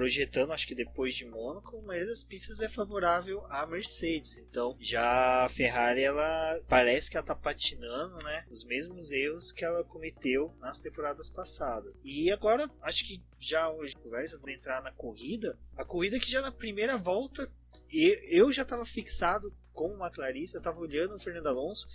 projetando, 0.00 0.52
acho 0.52 0.66
que 0.66 0.74
depois 0.74 1.14
de 1.14 1.26
Mônaco, 1.26 1.76
a 1.76 1.82
maioria 1.82 2.08
das 2.08 2.24
pistas 2.24 2.60
é 2.60 2.70
favorável 2.70 3.44
à 3.50 3.66
Mercedes. 3.66 4.38
Então, 4.38 4.74
já 4.80 5.44
a 5.44 5.48
Ferrari, 5.50 6.02
ela 6.02 6.58
parece 6.66 7.10
que 7.10 7.18
ela 7.18 7.26
tá 7.26 7.34
patinando, 7.34 8.16
né? 8.24 8.46
Os 8.48 8.64
mesmos 8.64 9.12
erros 9.12 9.52
que 9.52 9.62
ela 9.62 9.84
cometeu 9.84 10.56
nas 10.58 10.80
temporadas 10.80 11.28
passadas. 11.28 11.92
E 12.02 12.32
agora, 12.32 12.66
acho 12.80 13.06
que 13.06 13.22
já 13.38 13.68
hoje, 13.68 13.94
conversa 13.94 14.38
para 14.38 14.54
entrar 14.54 14.82
na 14.82 14.90
corrida, 14.90 15.58
a 15.76 15.84
corrida 15.84 16.18
que 16.18 16.30
já 16.30 16.40
na 16.40 16.50
primeira 16.50 16.96
volta 16.96 17.52
eu 17.92 18.50
já 18.50 18.62
estava 18.62 18.86
fixado 18.86 19.54
como 19.70 19.92
uma 19.92 20.10
clarista, 20.10 20.56
eu 20.56 20.60
estava 20.60 20.80
olhando 20.80 21.14
o 21.14 21.20
Fernando 21.20 21.48
Alonso, 21.48 21.86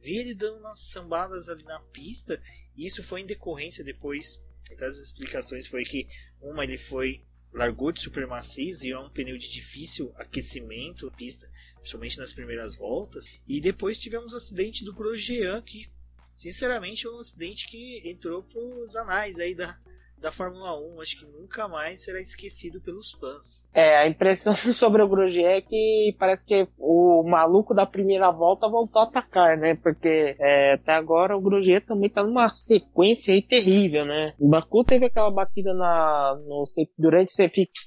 vi 0.00 0.16
ele 0.16 0.34
dando 0.34 0.60
umas 0.60 0.78
sambadas 0.78 1.50
ali 1.50 1.64
na 1.64 1.78
pista, 1.78 2.42
e 2.74 2.86
isso 2.86 3.02
foi 3.02 3.20
em 3.20 3.26
decorrência 3.26 3.84
depois 3.84 4.40
das 4.78 4.96
explicações 4.96 5.66
foi 5.66 5.82
que 5.84 6.08
uma 6.40 6.64
ele 6.64 6.78
foi 6.78 7.22
largou 7.52 7.92
de 7.92 8.00
super 8.00 8.26
macio 8.26 8.72
e 8.84 8.90
é 8.90 8.98
um 8.98 9.10
pneu 9.10 9.36
de 9.36 9.50
difícil 9.50 10.12
aquecimento 10.16 11.10
pista, 11.16 11.50
principalmente 11.76 12.18
nas 12.18 12.32
primeiras 12.32 12.76
voltas. 12.76 13.26
E 13.46 13.60
depois 13.60 13.98
tivemos 13.98 14.32
o 14.32 14.36
acidente 14.36 14.84
do 14.84 14.94
Grosjean, 14.94 15.60
que 15.62 15.88
sinceramente 16.36 17.06
é 17.06 17.10
um 17.10 17.18
acidente 17.18 17.66
que 17.66 18.02
entrou 18.04 18.42
para 18.42 18.60
os 18.60 18.94
anais 18.96 19.38
aí 19.38 19.54
da, 19.54 19.78
da 20.20 20.30
Fórmula 20.30 20.78
1. 20.78 21.00
Acho 21.00 21.18
que 21.18 21.26
nunca 21.26 21.66
mais 21.66 22.04
será 22.04 22.20
esquecido 22.20 22.80
pelos 22.80 23.12
fãs. 23.12 23.68
É, 23.72 23.98
a 23.98 24.06
impressão 24.06 24.54
sobre 24.74 25.02
o 25.02 25.08
Grosjean 25.08 25.48
é 25.48 25.60
que 25.60 26.14
parece 26.18 26.44
que 26.44 26.68
o 26.78 27.22
maluco 27.24 27.74
da 27.74 27.86
primeira 27.86 28.30
volta 28.30 28.68
voltou 28.68 29.00
a 29.00 29.04
atacar, 29.04 29.56
né? 29.56 29.74
Porque 29.82 30.36
é, 30.38 30.74
até 30.74 30.92
agora 30.92 31.36
o 31.36 31.40
Grosjean 31.40 31.80
também 31.80 32.10
tá 32.10 32.22
numa 32.22 32.48
sequência 32.50 33.32
aí 33.32 33.42
terrível, 33.42 34.04
né? 34.04 34.34
O 34.38 34.48
Baku 34.48 34.84
teve 34.84 35.06
aquela 35.06 35.30
batida 35.30 35.72
na, 35.72 36.38
no, 36.46 36.64
durante 36.98 37.30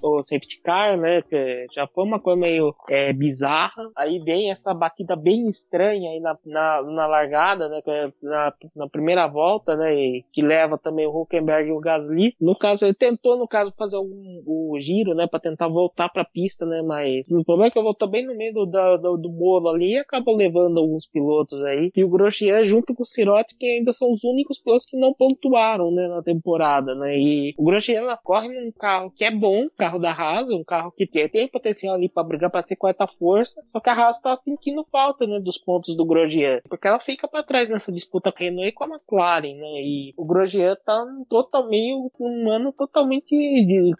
o 0.01 0.21
safety, 0.23 0.61
car, 0.63 0.97
né? 0.97 1.21
Que 1.21 1.67
já 1.73 1.87
foi 1.87 2.03
uma 2.03 2.19
coisa 2.19 2.39
meio 2.39 2.73
é, 2.89 3.13
bizarra. 3.13 3.83
Aí 3.95 4.19
vem 4.19 4.51
essa 4.51 4.73
batida 4.73 5.15
bem 5.15 5.47
estranha 5.47 6.09
aí 6.09 6.19
na, 6.19 6.37
na, 6.45 6.81
na 6.83 7.07
largada, 7.07 7.69
né? 7.69 7.81
É 7.85 8.11
na, 8.23 8.53
na 8.75 8.89
primeira 8.89 9.27
volta, 9.27 9.75
né? 9.75 9.93
E 9.93 10.25
que 10.31 10.41
leva 10.41 10.77
também 10.77 11.05
o 11.05 11.21
Huckenberg 11.21 11.69
e 11.69 11.71
o 11.71 11.79
Gasly 11.79 12.22
ali. 12.23 12.35
No 12.39 12.57
caso, 12.57 12.85
ele 12.85 12.93
tentou, 12.93 13.37
no 13.37 13.47
caso, 13.47 13.73
fazer 13.77 13.95
algum, 13.95 14.41
o 14.45 14.77
giro, 14.79 15.13
né, 15.13 15.27
para 15.27 15.39
tentar 15.39 15.67
voltar 15.67 16.09
para 16.09 16.21
a 16.21 16.25
pista, 16.25 16.65
né, 16.65 16.81
mas 16.81 17.27
o 17.27 17.43
problema 17.43 17.67
é 17.67 17.71
que 17.71 17.77
eu 17.77 17.83
voltou 17.83 18.07
bem 18.07 18.25
no 18.25 18.35
meio 18.35 18.53
do, 18.53 18.65
do, 18.65 19.17
do 19.17 19.29
bolo 19.29 19.69
ali 19.69 19.93
e 19.93 19.97
acabou 19.97 20.35
levando 20.35 20.79
alguns 20.79 21.05
pilotos 21.05 21.61
aí. 21.63 21.91
E 21.95 22.03
o 22.03 22.09
Grosjean 22.09 22.63
junto 22.63 22.93
com 22.93 23.03
o 23.03 23.05
Sirotti, 23.05 23.57
que 23.57 23.65
ainda 23.65 23.93
são 23.93 24.11
os 24.11 24.23
únicos 24.23 24.59
pilotos 24.59 24.85
que 24.85 24.97
não 24.97 25.13
pontuaram, 25.13 25.91
né, 25.91 26.07
na 26.07 26.21
temporada, 26.21 26.95
né, 26.95 27.17
e 27.17 27.53
o 27.57 27.63
Grosjean 27.63 28.03
corre 28.23 28.49
num 28.49 28.71
carro 28.71 29.11
que 29.11 29.23
é 29.23 29.31
bom, 29.31 29.67
carro 29.77 29.99
da 29.99 30.11
Haas, 30.11 30.49
um 30.49 30.63
carro 30.63 30.91
que 30.91 31.07
tem, 31.07 31.27
tem 31.29 31.47
potencial 31.47 31.95
ali 31.95 32.09
para 32.09 32.23
brigar 32.23 32.49
para 32.49 32.63
ser 32.63 32.75
quarta 32.75 33.07
força, 33.07 33.61
só 33.67 33.79
que 33.79 33.89
a 33.89 33.93
Haas 33.93 34.19
tá 34.19 34.35
sentindo 34.37 34.85
falta, 34.91 35.25
né, 35.25 35.39
dos 35.39 35.57
pontos 35.57 35.95
do 35.95 36.05
Grosjean, 36.05 36.61
porque 36.69 36.87
ela 36.87 36.99
fica 36.99 37.27
para 37.27 37.43
trás 37.43 37.69
nessa 37.69 37.91
disputa 37.91 38.31
com 38.31 38.43
a 38.43 38.45
Renault 38.45 38.67
e 38.67 38.71
com 38.71 38.83
a 38.83 38.87
McLaren, 38.87 39.55
né, 39.55 39.81
e 39.81 40.13
o 40.17 40.25
Grosjean 40.25 40.75
tá 40.85 41.05
totalmente 41.29 42.12
um 42.19 42.49
ano 42.49 42.71
totalmente 42.71 43.35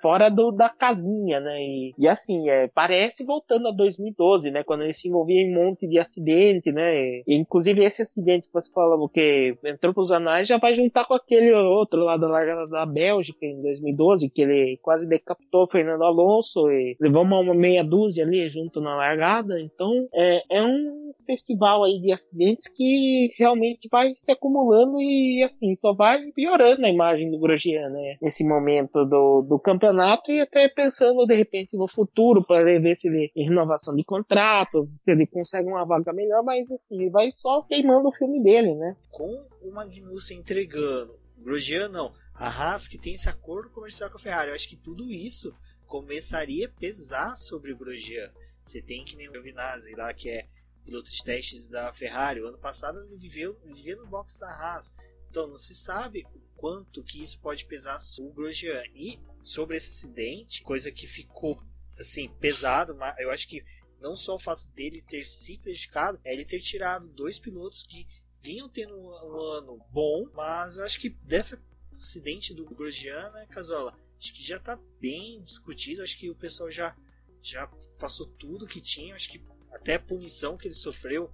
fora 0.02 0.30
do, 0.30 0.52
da 0.52 0.69
casinha, 0.69 1.39
né? 1.39 1.62
E, 1.62 1.93
e 1.97 2.08
assim, 2.08 2.49
é, 2.49 2.67
parece 2.67 3.23
voltando 3.26 3.67
a 3.67 3.71
2012, 3.71 4.52
né? 4.52 4.63
Quando 4.63 4.84
ele 4.84 4.93
se 4.93 5.08
envolvia 5.08 5.41
em 5.41 5.52
um 5.52 5.65
monte 5.65 5.88
de 5.88 5.99
acidente, 5.99 6.71
né? 6.71 6.99
E, 6.99 7.23
inclusive 7.28 7.84
esse 7.84 8.02
acidente 8.02 8.47
que 8.47 8.54
você 8.54 8.71
falou 8.71 9.10
que 9.10 9.56
entrou 9.63 9.93
pros 9.93 10.12
anais 10.12 10.47
já 10.47 10.58
vai 10.58 10.76
juntar 10.76 11.06
com 11.06 11.13
aquele 11.13 11.52
outro 11.54 12.04
lá 12.04 12.17
da 12.17 12.65
da 12.65 12.86
Bélgica 12.86 13.45
em 13.45 13.62
2012, 13.62 14.30
que 14.30 14.41
ele 14.41 14.80
quase 14.82 15.08
decapitou 15.08 15.63
o 15.63 15.67
Fernando 15.69 16.04
Alonso 16.04 16.69
e 16.71 16.95
levou 16.99 17.23
uma, 17.23 17.39
uma 17.39 17.54
meia 17.54 17.84
dúzia 17.84 18.26
ali 18.26 18.49
junto 18.49 18.82
na 18.82 18.95
largada. 18.95 19.60
Então 19.60 20.08
é, 20.13 20.58
é 20.58 20.63
um 20.63 21.12
festival 21.26 21.84
aí 21.84 21.99
de 21.99 22.12
acidentes 22.12 22.67
que 22.67 23.30
realmente 23.38 23.88
vai 23.89 24.13
se 24.15 24.32
acumulando 24.32 24.99
e 24.99 25.43
assim, 25.43 25.76
só 25.76 25.93
vai 25.93 26.32
piorando 26.32 26.86
a 26.86 26.89
imagem 26.89 27.30
do 27.32 27.39
Grosjean, 27.39 27.89
né? 27.89 28.03
Né, 28.04 28.18
nesse 28.22 28.44
momento 28.44 29.06
do, 29.06 29.42
do 29.42 29.60
campeonato 29.60 30.32
e 30.32 30.42
até 30.42 30.68
pensando 30.68 31.26
de 31.26 31.36
repente 31.36 31.78
no 31.78 31.88
futuro 31.88 32.44
para 32.44 32.63
ver 32.63 32.96
se 32.96 33.08
ele 33.08 33.32
em 33.36 33.46
renovação 33.46 33.96
de 33.96 34.04
contrato, 34.04 34.89
se 35.04 35.12
ele 35.12 35.26
consegue 35.26 35.70
uma 35.70 35.86
vaga 35.86 36.12
melhor, 36.12 36.44
mas 36.44 36.70
assim, 36.70 37.10
vai 37.10 37.32
só 37.32 37.62
queimando 37.63 38.10
o 38.10 38.13
filme 38.13 38.44
dele, 38.44 38.76
né? 38.76 38.96
Com 39.12 39.46
o 39.62 39.72
Magnussen 39.72 40.39
entregando, 40.39 41.16
Grosjean 41.38 41.88
não, 41.89 42.12
a 42.36 42.48
Haas 42.48 42.88
que 42.88 42.98
tem 42.98 43.13
esse 43.13 43.30
acordo 43.30 43.70
comercial 43.70 44.10
com 44.10 44.18
a 44.18 44.20
Ferrari, 44.20 44.50
eu 44.50 44.56
acho 44.56 44.68
que 44.68 44.76
tudo 44.76 45.12
isso 45.12 45.56
começaria 45.88 46.68
a 46.68 46.80
pesar 46.80 47.36
sobre 47.36 47.72
o 47.72 47.78
Grosjean. 47.78 48.32
Você 48.63 48.82
tem 48.82 49.04
que 49.04 49.16
nem 49.16 49.30
o 49.30 49.32
Giovinazzi 49.32 49.94
lá, 49.94 50.13
que 50.13 50.30
é 50.30 50.48
piloto 50.84 51.12
de 51.12 51.24
testes 51.24 51.68
da 51.68 51.94
Ferrari. 51.94 52.42
O 52.42 52.48
ano 52.48 52.58
passado 52.58 53.00
ele 53.00 53.18
viveu, 53.18 53.56
no 53.98 54.08
box 54.08 54.39
da 54.39 54.48
Haas. 54.48 54.94
Então 55.34 55.48
não 55.48 55.56
se 55.56 55.74
sabe 55.74 56.28
quanto 56.56 57.04
que 57.04 57.24
isso 57.24 57.39
pode 57.39 57.65
pesar 57.65 57.98
o 58.19 58.32
Grosjean. 58.32 58.84
E 58.93 59.19
sobre 59.41 59.76
esse 59.76 59.89
acidente, 59.89 60.62
coisa 60.62 60.91
que 60.91 61.08
ficou 61.08 61.60
assim 62.00 62.30
pesado, 62.36 62.96
mas 62.96 63.17
eu 63.17 63.32
acho 63.32 63.48
que 63.48 63.65
não 64.00 64.15
só 64.15 64.36
o 64.36 64.39
fato 64.39 64.67
dele 64.76 65.02
ter 65.02 65.28
se 65.28 65.58
prejudicado, 65.58 66.22
é 66.24 66.34
ele 66.34 66.46
ter 66.46 66.60
tirado 66.60 67.08
dois 67.08 67.39
pilotos 67.39 67.82
que 67.82 68.06
vinham 68.43 68.69
tendo 68.69 68.96
um, 68.96 69.08
um 69.08 69.41
ano 69.54 69.84
bom, 69.89 70.30
mas 70.36 70.78
eu 70.78 70.84
acho 70.84 71.00
que 71.00 71.10
dessa 71.10 71.60
acidente 71.98 72.54
do 72.54 72.65
Grosjean, 72.65 73.32
né, 73.32 73.48
Casola, 73.50 73.98
acho 74.19 74.36
que 74.36 74.43
já 74.43 74.58
está 74.58 74.80
bem 75.02 75.41
discutido, 75.41 76.04
acho 76.04 76.15
que 76.15 76.30
o 76.30 76.36
pessoal 76.36 76.69
já 76.69 76.96
já 77.41 77.65
passou 77.98 78.28
tudo 78.28 78.67
que 78.67 78.80
tinha, 78.80 79.15
acho 79.15 79.32
que 79.32 79.43
até 79.72 79.96
a 79.96 80.00
punição 80.00 80.58
que 80.58 80.67
ele 80.67 80.76
sofreu 80.76 81.34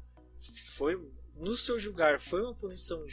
foi 0.74 0.96
no 1.36 1.54
seu 1.54 1.78
julgar 1.78 2.22
foi 2.22 2.42
uma 2.42 2.56
punição 2.56 3.06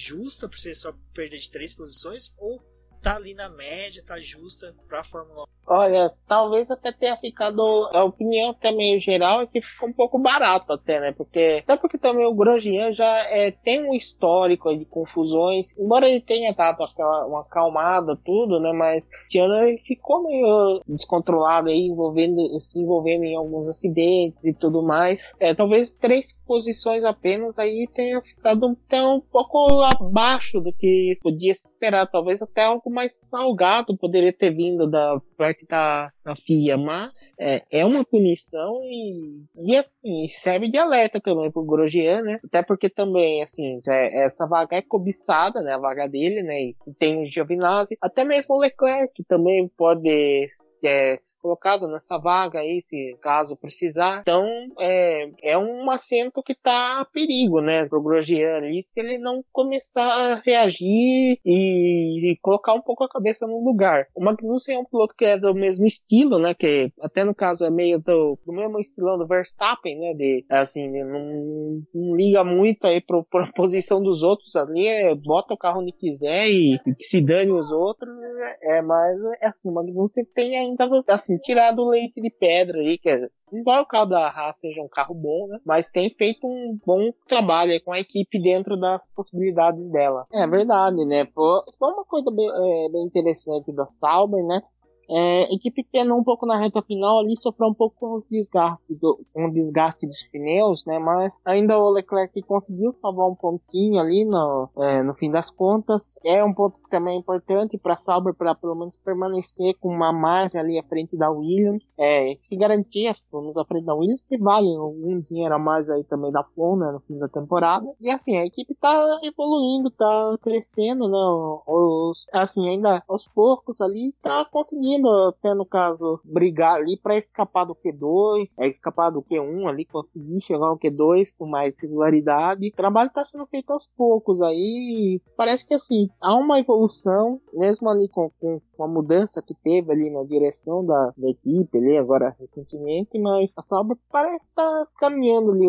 justa 0.00 0.48
por 0.48 0.58
ser 0.58 0.74
só 0.74 0.92
perder 1.12 1.38
de 1.38 1.50
três 1.50 1.74
posições 1.74 2.32
ou 2.38 2.62
tá 3.02 3.16
ali 3.16 3.34
na 3.34 3.48
média, 3.48 4.02
tá 4.02 4.18
justa 4.18 4.74
para 4.88 5.00
a 5.00 5.04
Fórmula 5.04 5.44
1? 5.44 5.46
Olha, 5.72 6.12
talvez 6.26 6.68
até 6.68 6.90
tenha 6.90 7.16
ficado. 7.16 7.62
A 7.92 8.02
opinião 8.02 8.50
até 8.50 8.72
meio 8.72 9.00
geral 9.00 9.42
é 9.42 9.46
que 9.46 9.62
ficou 9.62 9.88
um 9.88 9.92
pouco 9.92 10.18
barato 10.18 10.72
até, 10.72 10.98
né? 10.98 11.12
Porque. 11.12 11.62
Até 11.62 11.76
porque 11.76 11.96
também 11.96 12.26
o 12.26 12.34
Grosjean 12.34 12.92
já 12.92 13.06
é, 13.28 13.52
tem 13.52 13.88
um 13.88 13.94
histórico 13.94 14.76
de 14.76 14.84
confusões. 14.84 15.78
Embora 15.78 16.08
ele 16.08 16.20
tenha 16.20 16.52
dado 16.52 16.82
aquela, 16.82 17.24
uma 17.24 17.42
acalmada, 17.42 18.18
tudo, 18.24 18.58
né? 18.58 18.72
Mas 18.72 19.08
ano 19.38 19.54
ele 19.54 19.78
ficou 19.78 20.24
meio 20.24 20.82
descontrolado 20.88 21.68
aí, 21.68 21.86
envolvendo, 21.86 22.58
se 22.58 22.80
envolvendo 22.80 23.22
em 23.22 23.36
alguns 23.36 23.68
acidentes 23.68 24.44
e 24.44 24.52
tudo 24.52 24.82
mais. 24.82 25.36
É, 25.38 25.54
talvez 25.54 25.94
três 25.94 26.36
posições 26.48 27.04
apenas 27.04 27.56
aí 27.60 27.88
tenha 27.94 28.20
ficado 28.22 28.76
até 28.86 29.00
um 29.06 29.20
pouco 29.20 29.68
abaixo 29.82 30.60
do 30.60 30.72
que 30.72 31.16
podia 31.22 31.52
esperar. 31.52 32.08
Talvez 32.08 32.42
até 32.42 32.64
algo 32.64 32.90
mais 32.90 33.28
salgado 33.28 33.96
poderia 33.96 34.32
ter 34.32 34.50
vindo 34.50 34.90
da 34.90 35.20
parte 35.38 35.59
da, 35.68 36.12
da 36.24 36.36
FIA, 36.36 36.76
mas 36.76 37.32
é, 37.38 37.62
é 37.70 37.84
uma 37.84 38.04
punição 38.04 38.80
e, 38.84 39.42
e 39.56 39.76
assim, 39.76 40.28
serve 40.28 40.70
de 40.70 40.78
alerta 40.78 41.20
também 41.20 41.50
pro 41.50 41.64
Grosjean, 41.64 42.22
né? 42.22 42.40
Até 42.44 42.62
porque 42.62 42.88
também, 42.88 43.42
assim, 43.42 43.80
é, 43.88 44.26
essa 44.26 44.46
vaga 44.46 44.76
é 44.76 44.82
cobiçada, 44.82 45.62
né? 45.62 45.74
A 45.74 45.78
vaga 45.78 46.08
dele, 46.08 46.42
né? 46.42 46.60
E 46.62 46.76
tem 46.98 47.22
o 47.22 47.26
Giovinazzi, 47.26 47.96
até 48.00 48.24
mesmo 48.24 48.54
o 48.54 48.60
Leclerc 48.60 49.22
também 49.24 49.68
pode 49.76 50.48
é, 50.84 51.18
colocado 51.40 51.86
nessa 51.88 52.18
vaga 52.18 52.60
aí, 52.60 52.80
se 52.82 53.16
caso 53.20 53.56
precisar. 53.56 54.20
Então, 54.20 54.46
é, 54.78 55.30
é 55.42 55.58
um 55.58 55.90
assento 55.90 56.42
que 56.42 56.54
tá 56.54 57.00
a 57.00 57.04
perigo, 57.04 57.60
né, 57.60 57.86
pro 57.86 58.02
Grosjean 58.02 58.56
ali, 58.56 58.82
se 58.82 58.98
ele 58.98 59.18
não 59.18 59.44
começar 59.52 60.02
a 60.02 60.34
reagir 60.36 61.38
e, 61.44 62.32
e, 62.32 62.36
colocar 62.40 62.74
um 62.74 62.80
pouco 62.80 63.04
a 63.04 63.08
cabeça 63.08 63.46
no 63.46 63.62
lugar. 63.64 64.06
O 64.14 64.22
Magnussen 64.22 64.76
é 64.76 64.78
um 64.78 64.84
piloto 64.84 65.14
que 65.16 65.24
é 65.24 65.38
do 65.38 65.54
mesmo 65.54 65.86
estilo, 65.86 66.09
né, 66.38 66.54
que 66.54 66.92
até 67.00 67.24
no 67.24 67.34
caso 67.34 67.64
é 67.64 67.70
meio 67.70 68.00
do, 68.00 68.38
do 68.44 68.52
mesmo 68.52 68.80
estilão 68.80 69.18
do 69.18 69.26
Verstappen, 69.26 69.98
né, 69.98 70.14
de, 70.14 70.44
assim, 70.48 70.88
não, 71.04 71.82
não 71.94 72.16
liga 72.16 72.42
muito 72.42 72.86
aí 72.86 73.00
pro, 73.00 73.24
pra 73.24 73.50
posição 73.54 74.02
dos 74.02 74.22
outros 74.22 74.56
ali, 74.56 74.86
é, 74.86 75.14
bota 75.14 75.54
o 75.54 75.58
carro 75.58 75.80
onde 75.80 75.92
quiser 75.92 76.48
e, 76.48 76.74
e 76.86 76.94
que 76.94 77.04
se 77.04 77.20
dane 77.20 77.52
os 77.52 77.70
outros, 77.70 78.10
é, 78.22 78.78
é 78.78 78.82
mas 78.82 79.16
é 79.40 79.46
assim, 79.46 79.68
o 79.68 79.72
Magnussen 79.72 80.24
tem 80.34 80.58
a 80.58 80.76
tava, 80.76 81.04
assim, 81.08 81.36
tirado 81.38 81.82
o 81.82 81.90
leite 81.90 82.20
de 82.20 82.30
pedra 82.30 82.78
aí, 82.78 82.98
que 82.98 83.08
é, 83.08 83.28
embora 83.52 83.82
o 83.82 83.86
carro 83.86 84.06
da 84.06 84.28
Haas 84.28 84.58
seja 84.58 84.80
um 84.80 84.88
carro 84.88 85.14
bom, 85.14 85.46
né? 85.48 85.58
Mas 85.64 85.90
tem 85.90 86.10
feito 86.10 86.46
um 86.46 86.78
bom 86.84 87.10
trabalho 87.26 87.80
com 87.84 87.92
a 87.92 88.00
equipe 88.00 88.40
dentro 88.40 88.78
das 88.78 89.08
possibilidades 89.12 89.90
dela. 89.90 90.26
É 90.32 90.46
verdade, 90.46 91.04
né? 91.04 91.26
Foi 91.34 91.60
uma 91.80 92.04
coisa 92.04 92.30
bem, 92.30 92.48
é, 92.48 92.88
bem 92.90 93.04
interessante 93.04 93.72
da 93.72 93.86
Sauber, 93.86 94.44
né? 94.44 94.62
É, 95.10 95.52
equipe 95.54 95.84
penou 95.90 96.18
um 96.18 96.24
pouco 96.24 96.46
na 96.46 96.58
reta 96.58 96.80
final 96.82 97.18
ali, 97.18 97.36
sofreu 97.36 97.68
um 97.68 97.74
pouco 97.74 97.96
com 97.98 98.14
os 98.14 98.28
desgastes 98.28 98.96
do, 98.98 99.20
com 99.32 99.46
o 99.46 99.52
desgaste 99.52 100.06
dos 100.06 100.22
pneus, 100.30 100.84
né? 100.86 100.98
Mas 100.98 101.38
ainda 101.44 101.78
o 101.78 101.90
Leclerc 101.90 102.40
conseguiu 102.42 102.92
salvar 102.92 103.28
um 103.28 103.34
pontinho 103.34 103.98
ali 103.98 104.24
no, 104.24 104.68
é, 104.78 105.02
no 105.02 105.14
fim 105.14 105.30
das 105.30 105.50
contas. 105.50 106.18
É 106.24 106.44
um 106.44 106.54
ponto 106.54 106.80
que 106.80 106.88
também 106.88 107.16
é 107.16 107.18
importante 107.18 107.76
para 107.76 107.96
Sauber 107.96 108.34
para 108.34 108.54
pelo 108.54 108.74
menos 108.74 108.96
permanecer 108.96 109.74
com 109.80 109.88
uma 109.88 110.12
margem 110.12 110.60
ali 110.60 110.78
à 110.78 110.82
frente 110.84 111.16
da 111.16 111.30
Williams. 111.30 111.92
É, 111.98 112.34
se 112.38 112.56
garantir, 112.56 113.14
vamos 113.32 113.56
à 113.56 113.64
frente 113.64 113.86
da 113.86 113.94
Williams, 113.94 114.22
que 114.22 114.38
vale 114.38 114.68
algum 114.76 115.20
dinheiro 115.20 115.54
a 115.54 115.58
mais 115.58 115.90
aí 115.90 116.04
também 116.04 116.30
da 116.30 116.44
FON, 116.44 116.76
né, 116.76 116.92
no 116.92 117.00
fim 117.00 117.18
da 117.18 117.28
temporada. 117.28 117.86
E 118.00 118.10
assim, 118.10 118.36
a 118.36 118.46
equipe 118.46 118.74
tá 118.74 119.18
evoluindo, 119.24 119.90
tá 119.90 120.36
crescendo, 120.42 121.08
né? 121.08 121.18
Os, 121.66 122.26
assim, 122.32 122.68
ainda 122.68 123.02
aos 123.08 123.26
poucos 123.26 123.80
ali, 123.80 124.14
tá 124.22 124.44
conseguindo 124.44 124.99
até 125.08 125.54
no 125.54 125.64
caso, 125.64 126.20
brigar 126.24 126.76
ali 126.76 126.96
para 126.96 127.16
escapar 127.16 127.64
do 127.64 127.74
Q2, 127.74 128.54
é 128.58 128.68
escapar 128.68 129.10
do 129.10 129.22
Q1 129.22 129.68
ali, 129.68 129.84
conseguir 129.84 130.40
chegar 130.40 130.66
ao 130.66 130.78
Q2 130.78 131.34
com 131.38 131.46
mais 131.46 131.80
regularidade. 131.80 132.68
O 132.68 132.76
trabalho 132.76 133.08
está 133.08 133.24
sendo 133.24 133.46
feito 133.46 133.70
aos 133.72 133.86
poucos 133.96 134.42
aí. 134.42 135.20
Parece 135.36 135.66
que 135.66 135.74
assim, 135.74 136.08
há 136.20 136.34
uma 136.34 136.58
evolução, 136.58 137.40
mesmo 137.52 137.88
ali 137.88 138.08
com, 138.08 138.30
com, 138.40 138.60
com 138.76 138.84
a 138.84 138.88
mudança 138.88 139.42
que 139.42 139.54
teve 139.54 139.92
ali 139.92 140.10
na 140.10 140.24
direção 140.24 140.84
da, 140.84 141.12
da 141.16 141.28
equipe 141.28 141.76
ali 141.76 141.96
agora 141.96 142.34
recentemente, 142.38 143.18
mas 143.18 143.52
a 143.56 143.62
Sauber 143.62 143.96
parece 144.10 144.46
estar 144.46 144.62
tá 144.62 144.86
caminhando 144.98 145.50
ali 145.52 145.66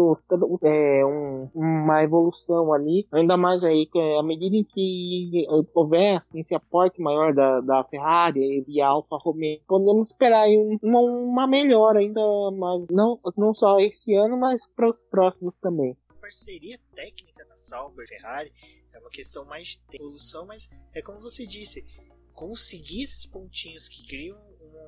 é, 0.63 1.06
um, 1.06 1.50
uma 1.54 2.04
evolução 2.04 2.74
ali, 2.74 3.08
ainda 3.12 3.38
mais 3.38 3.63
aí 3.63 3.88
à 4.20 4.24
medida 4.24 4.56
em 4.56 4.63
que 4.63 5.46
houver 5.74 6.17
assim, 6.17 6.39
esse 6.39 6.56
aporte 6.56 7.02
maior 7.02 7.34
da, 7.34 7.62
da 7.62 7.84
Ferrari 7.84 8.63
e 8.67 8.82
a 8.82 8.88
Alfa 8.88 9.17
Romeo. 9.21 9.62
Podemos 9.67 10.07
esperar 10.07 10.43
aí 10.43 10.57
uma, 10.81 10.99
uma 10.99 11.47
melhora 11.47 11.99
ainda, 11.99 12.21
mas 12.57 12.88
não, 12.89 13.19
não 13.38 13.53
só 13.53 13.79
esse 13.79 14.13
ano, 14.15 14.38
mas 14.38 14.67
para 14.67 14.89
os 14.89 15.03
próximos 15.05 15.57
também. 15.57 15.95
Parceria 16.19 16.79
técnica 16.95 17.45
da 17.45 17.55
Sauber 17.55 18.07
Ferrari 18.07 18.51
é 18.93 18.99
uma 18.99 19.10
questão 19.10 19.45
mais 19.45 19.79
de 19.89 19.97
evolução, 19.97 20.45
mas 20.45 20.69
é 20.93 21.01
como 21.01 21.19
você 21.19 21.45
disse, 21.45 21.86
conseguir 22.34 23.03
esses 23.03 23.25
pontinhos 23.25 23.88
que 23.88 24.05
criam 24.07 24.39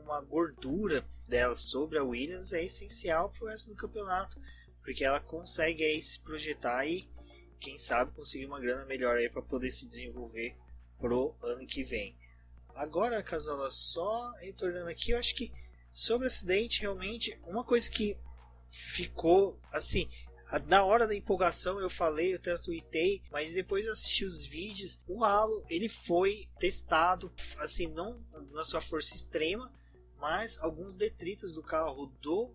uma 0.04 0.22
gordura 0.22 1.06
dela 1.28 1.56
sobre 1.56 1.98
a 1.98 2.04
Williams 2.04 2.54
é 2.54 2.64
essencial 2.64 3.30
para 3.30 3.46
o 3.46 3.48
resto 3.48 3.70
do 3.70 3.76
campeonato, 3.76 4.40
porque 4.82 5.04
ela 5.04 5.20
consegue 5.20 5.84
aí 5.84 6.02
se 6.02 6.20
projetar 6.20 6.86
e 6.86 7.08
quem 7.60 7.78
sabe 7.78 8.12
conseguir 8.12 8.46
uma 8.46 8.60
grana 8.60 8.86
melhor 8.86 9.18
aí 9.18 9.30
para 9.30 9.42
poder 9.42 9.72
se 9.72 9.86
desenvolver 9.86 10.56
pro 11.00 11.36
ano 11.42 11.66
que 11.66 11.84
vem. 11.84 12.16
Agora, 12.76 13.22
Casola, 13.22 13.70
só 13.70 14.32
retornando 14.40 14.90
aqui, 14.90 15.12
eu 15.12 15.18
acho 15.18 15.36
que 15.36 15.52
sobre 15.94 16.26
o 16.26 16.28
acidente, 16.28 16.82
realmente, 16.82 17.40
uma 17.46 17.64
coisa 17.64 17.90
que 17.90 18.18
ficou 18.72 19.60
assim. 19.72 20.10
Na 20.68 20.84
hora 20.84 21.08
da 21.08 21.16
empolgação 21.16 21.80
eu 21.80 21.90
falei, 21.90 22.34
eu 22.34 22.38
até 22.38 22.56
tuitei, 22.58 23.24
mas 23.32 23.54
depois 23.54 23.86
eu 23.86 23.92
assisti 23.92 24.24
os 24.24 24.46
vídeos, 24.46 25.00
o 25.08 25.24
halo 25.24 25.64
ele 25.68 25.90
foi 25.90 26.48
testado, 26.60 27.32
assim, 27.58 27.88
não 27.88 28.20
na 28.52 28.64
sua 28.64 28.82
força 28.82 29.16
extrema, 29.16 29.72
mas 30.20 30.60
alguns 30.60 30.96
detritos 30.96 31.56
do 31.56 31.64
carro 31.64 32.06
do 32.22 32.52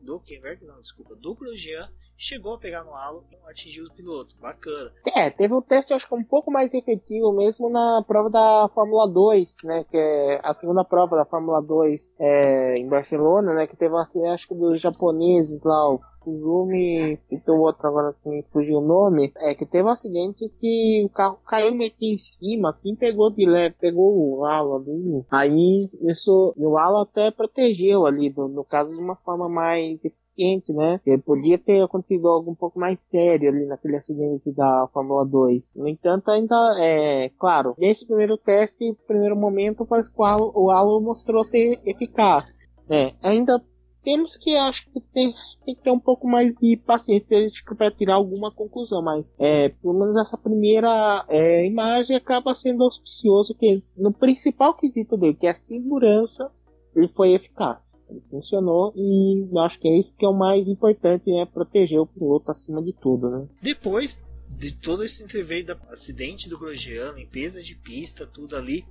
do 0.00 0.20
Kenberg, 0.20 0.64
não, 0.64 0.80
desculpa, 0.80 1.14
do 1.14 1.34
Grosjean 1.34 1.90
chegou 2.16 2.54
a 2.54 2.58
pegar 2.58 2.84
no 2.84 2.94
halo 2.94 3.24
e 3.30 3.50
atingiu 3.50 3.86
o 3.86 3.92
piloto. 3.92 4.34
Bacana. 4.40 4.92
É, 5.14 5.30
teve 5.30 5.52
um 5.54 5.62
teste, 5.62 5.92
acho 5.92 6.08
que 6.08 6.14
um 6.14 6.24
pouco 6.24 6.50
mais 6.50 6.72
efetivo 6.72 7.32
mesmo 7.32 7.68
na 7.68 8.02
prova 8.06 8.30
da 8.30 8.68
Fórmula 8.74 9.08
2, 9.08 9.56
né? 9.64 9.84
Que 9.90 9.96
é 9.96 10.40
a 10.42 10.54
segunda 10.54 10.84
prova 10.84 11.16
da 11.16 11.24
Fórmula 11.24 11.60
2 11.60 12.16
é, 12.18 12.74
em 12.78 12.88
Barcelona, 12.88 13.54
né? 13.54 13.66
Que 13.66 13.76
teve, 13.76 13.94
assim, 13.96 14.26
acho 14.26 14.48
que 14.48 14.54
dos 14.54 14.80
japoneses 14.80 15.62
lá, 15.62 15.90
o 15.90 16.00
Fuzumi 16.24 17.18
e 17.30 17.38
tem 17.38 17.54
outro 17.54 17.86
agora 17.86 18.14
que 18.22 18.28
me 18.28 18.42
fugiu 18.50 18.78
o 18.78 18.86
nome, 18.86 19.32
é 19.36 19.54
que 19.54 19.66
teve 19.66 19.84
um 19.84 19.90
acidente 19.90 20.48
que 20.56 21.02
o 21.04 21.08
carro 21.08 21.38
caiu 21.46 21.74
meio 21.74 21.92
que 21.92 22.12
em 22.12 22.18
cima, 22.18 22.70
assim, 22.70 22.94
pegou 22.94 23.30
de 23.30 23.44
leve, 23.46 23.74
pegou 23.80 24.38
o 24.38 24.44
halo 24.44 24.76
ali. 24.76 25.24
Aí 25.30 25.80
isso, 26.02 26.54
o 26.56 26.78
halo 26.78 26.98
até 26.98 27.30
protegeu 27.30 28.06
ali, 28.06 28.32
no, 28.36 28.48
no 28.48 28.64
caso 28.64 28.94
de 28.94 29.00
uma 29.00 29.16
forma 29.16 29.48
mais 29.48 30.04
eficiente, 30.04 30.72
né? 30.72 30.98
Porque 30.98 31.18
podia 31.18 31.58
ter 31.58 31.82
acontecido 31.82 32.28
algo 32.28 32.50
um 32.50 32.54
pouco 32.54 32.78
mais 32.78 33.00
sério 33.00 33.48
ali 33.48 33.66
naquele 33.66 33.96
acidente 33.96 34.50
da 34.52 34.88
Fórmula 34.92 35.24
2. 35.24 35.74
No 35.76 35.88
entanto, 35.88 36.30
ainda 36.30 36.76
é, 36.78 37.30
claro, 37.38 37.74
nesse 37.78 38.06
primeiro 38.06 38.36
teste, 38.36 38.96
primeiro 39.06 39.36
momento, 39.36 39.86
parece 39.86 40.12
que 40.12 40.20
o 40.20 40.24
halo, 40.24 40.52
o 40.54 40.70
halo 40.70 41.00
mostrou 41.00 41.44
ser 41.44 41.80
eficaz. 41.84 42.70
É, 42.88 43.14
ainda 43.22 43.62
temos 44.02 44.36
que 44.36 44.54
acho 44.54 44.90
que 44.90 45.00
tem, 45.00 45.34
tem 45.64 45.74
que 45.74 45.82
ter 45.82 45.90
um 45.90 45.98
pouco 45.98 46.28
mais 46.28 46.54
de 46.56 46.76
paciência 46.76 47.38
para 47.76 47.90
tirar 47.90 48.14
alguma 48.14 48.50
conclusão, 48.50 49.02
mas 49.02 49.34
é, 49.38 49.68
pelo 49.68 49.94
menos 49.94 50.16
essa 50.16 50.36
primeira 50.36 51.24
é, 51.28 51.64
imagem 51.66 52.16
acaba 52.16 52.54
sendo 52.54 52.84
auspicioso 52.84 53.54
que 53.54 53.82
no 53.96 54.12
principal 54.12 54.74
quesito 54.74 55.16
dele, 55.16 55.34
que 55.34 55.46
é 55.46 55.50
a 55.50 55.54
segurança, 55.54 56.50
ele 56.94 57.08
foi 57.08 57.32
eficaz. 57.32 57.98
Ele 58.08 58.22
funcionou 58.30 58.92
e 58.96 59.48
acho 59.60 59.78
que 59.78 59.88
é 59.88 59.98
isso 59.98 60.14
que 60.16 60.24
é 60.24 60.28
o 60.28 60.36
mais 60.36 60.68
importante, 60.68 61.34
é 61.34 61.46
proteger 61.46 62.00
o 62.00 62.06
piloto 62.06 62.50
acima 62.50 62.82
de 62.82 62.92
tudo, 62.92 63.30
né? 63.30 63.48
Depois 63.60 64.16
de 64.50 64.72
todo 64.72 65.02
esse 65.02 65.22
interveio 65.22 65.64
do 65.64 65.78
acidente 65.88 66.48
do 66.48 66.58
Grosjean, 66.58 67.12
limpeza 67.12 67.62
de 67.62 67.74
pista, 67.74 68.26
tudo 68.26 68.54
ali, 68.54 68.84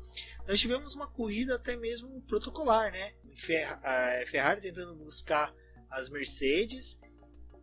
nós 0.48 0.60
tivemos 0.60 0.96
uma 0.96 1.08
corrida 1.08 1.56
até 1.56 1.76
mesmo 1.76 2.22
protocolar, 2.28 2.92
né? 2.92 3.12
A 3.84 4.26
Ferrari 4.26 4.62
tentando 4.62 4.96
buscar 4.96 5.54
as 5.90 6.10
Mercedes 6.10 7.00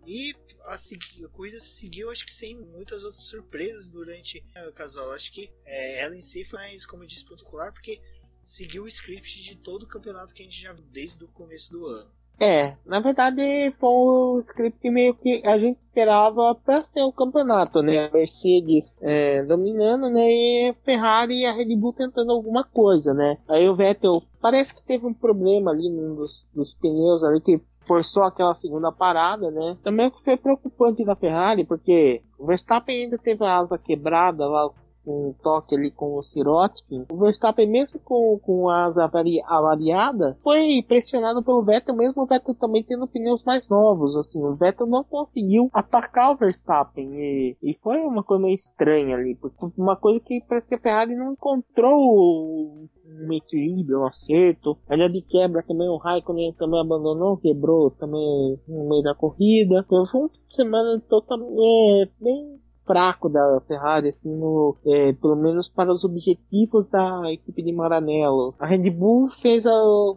e 0.06 0.34
a, 0.62 0.74
a, 0.74 1.28
corrida 1.28 1.60
se 1.60 1.74
seguiu, 1.74 2.10
acho 2.10 2.24
que 2.24 2.32
sem 2.32 2.56
muitas 2.56 3.04
outras 3.04 3.24
surpresas 3.24 3.90
durante 3.90 4.42
o 4.68 4.72
casual. 4.72 5.12
Acho 5.12 5.32
que 5.32 5.52
é, 5.66 6.00
ela 6.00 6.16
em 6.16 6.22
si 6.22 6.44
foi 6.44 6.58
mais, 6.58 6.86
como 6.86 7.02
eu 7.02 7.06
disse, 7.06 7.24
protocolar, 7.24 7.72
porque 7.72 8.00
seguiu 8.42 8.84
o 8.84 8.88
script 8.88 9.42
de 9.42 9.56
todo 9.56 9.82
o 9.82 9.86
campeonato 9.86 10.32
que 10.32 10.42
a 10.42 10.44
gente 10.44 10.60
já 10.60 10.72
viu 10.72 10.84
desde 10.86 11.22
o 11.24 11.28
começo 11.28 11.70
do 11.70 11.86
ano. 11.86 12.10
É, 12.40 12.76
na 12.86 13.00
verdade 13.00 13.42
foi 13.80 13.90
um 13.90 14.38
script 14.38 14.88
meio 14.90 15.12
que 15.14 15.42
a 15.44 15.58
gente 15.58 15.80
esperava 15.80 16.54
para 16.54 16.84
ser 16.84 17.02
o 17.02 17.12
campeonato, 17.12 17.82
né? 17.82 18.08
Mercedes 18.12 18.94
é, 19.00 19.42
dominando, 19.42 20.08
né? 20.08 20.30
E 20.30 20.74
Ferrari 20.84 21.40
e 21.40 21.46
a 21.46 21.52
Red 21.52 21.74
Bull 21.74 21.92
tentando 21.92 22.30
alguma 22.30 22.62
coisa, 22.62 23.12
né? 23.12 23.38
Aí 23.48 23.68
o 23.68 23.74
Vettel 23.74 24.22
parece 24.40 24.72
que 24.72 24.82
teve 24.82 25.04
um 25.04 25.14
problema 25.14 25.72
ali 25.72 25.90
num 25.90 26.14
dos, 26.14 26.46
dos 26.54 26.74
pneus 26.74 27.24
ali 27.24 27.40
que 27.40 27.60
forçou 27.86 28.22
aquela 28.22 28.54
segunda 28.54 28.92
parada, 28.92 29.50
né? 29.50 29.76
Também 29.82 30.12
foi 30.24 30.36
preocupante 30.36 31.04
da 31.04 31.16
Ferrari, 31.16 31.64
porque 31.64 32.22
o 32.38 32.46
Verstappen 32.46 33.04
ainda 33.04 33.18
teve 33.18 33.44
a 33.44 33.56
asa 33.56 33.78
quebrada 33.78 34.46
lá 34.46 34.70
um 35.10 35.34
toque 35.42 35.74
ali 35.74 35.90
com 35.90 36.16
o 36.16 36.22
Sirotkin, 36.22 37.06
o 37.10 37.16
Verstappen, 37.16 37.68
mesmo 37.68 37.98
com, 38.00 38.38
com 38.42 38.68
as 38.68 38.96
avariadas, 38.98 40.36
foi 40.42 40.82
pressionado 40.86 41.42
pelo 41.42 41.64
Vettel, 41.64 41.96
mesmo 41.96 42.22
o 42.22 42.26
Vettel 42.26 42.54
também 42.54 42.82
tendo 42.82 43.06
pneus 43.06 43.42
mais 43.44 43.68
novos. 43.68 44.16
Assim, 44.16 44.42
o 44.44 44.54
Vettel 44.54 44.86
não 44.86 45.04
conseguiu 45.04 45.70
atacar 45.72 46.32
o 46.32 46.36
Verstappen 46.36 47.14
e, 47.14 47.56
e 47.62 47.74
foi 47.82 47.98
uma 48.00 48.22
coisa 48.22 48.42
meio 48.42 48.54
estranha 48.54 49.16
ali, 49.16 49.38
uma 49.76 49.96
coisa 49.96 50.20
que 50.20 50.42
parece 50.48 50.68
que 50.68 50.74
a 50.74 50.80
Ferrari 50.80 51.14
não 51.14 51.32
encontrou 51.32 52.88
um 53.08 53.32
equilíbrio, 53.32 54.00
um 54.00 54.06
acerto. 54.06 54.78
A 54.88 54.96
de 55.08 55.22
quebra 55.22 55.62
também, 55.62 55.88
o 55.88 55.96
Raikkonen 55.96 56.52
também 56.54 56.80
abandonou, 56.80 57.38
quebrou 57.38 57.90
também 57.90 58.58
no 58.68 58.88
meio 58.88 59.02
da 59.02 59.14
corrida. 59.14 59.84
Foi 59.88 59.98
uma 59.98 60.30
semana 60.50 61.00
totalmente 61.08 61.52
é, 61.58 62.08
bem 62.20 62.60
fraco 62.88 63.28
da 63.28 63.60
Ferrari, 63.68 64.08
assim, 64.08 64.34
no, 64.34 64.74
é, 64.86 65.12
pelo 65.12 65.36
menos 65.36 65.68
para 65.68 65.92
os 65.92 66.04
objetivos 66.04 66.88
da 66.88 67.30
equipe 67.30 67.62
de 67.62 67.70
Maranello. 67.70 68.54
A 68.58 68.66
Red 68.66 68.90
Bull 68.90 69.28
fez 69.42 69.66
a, 69.66 69.72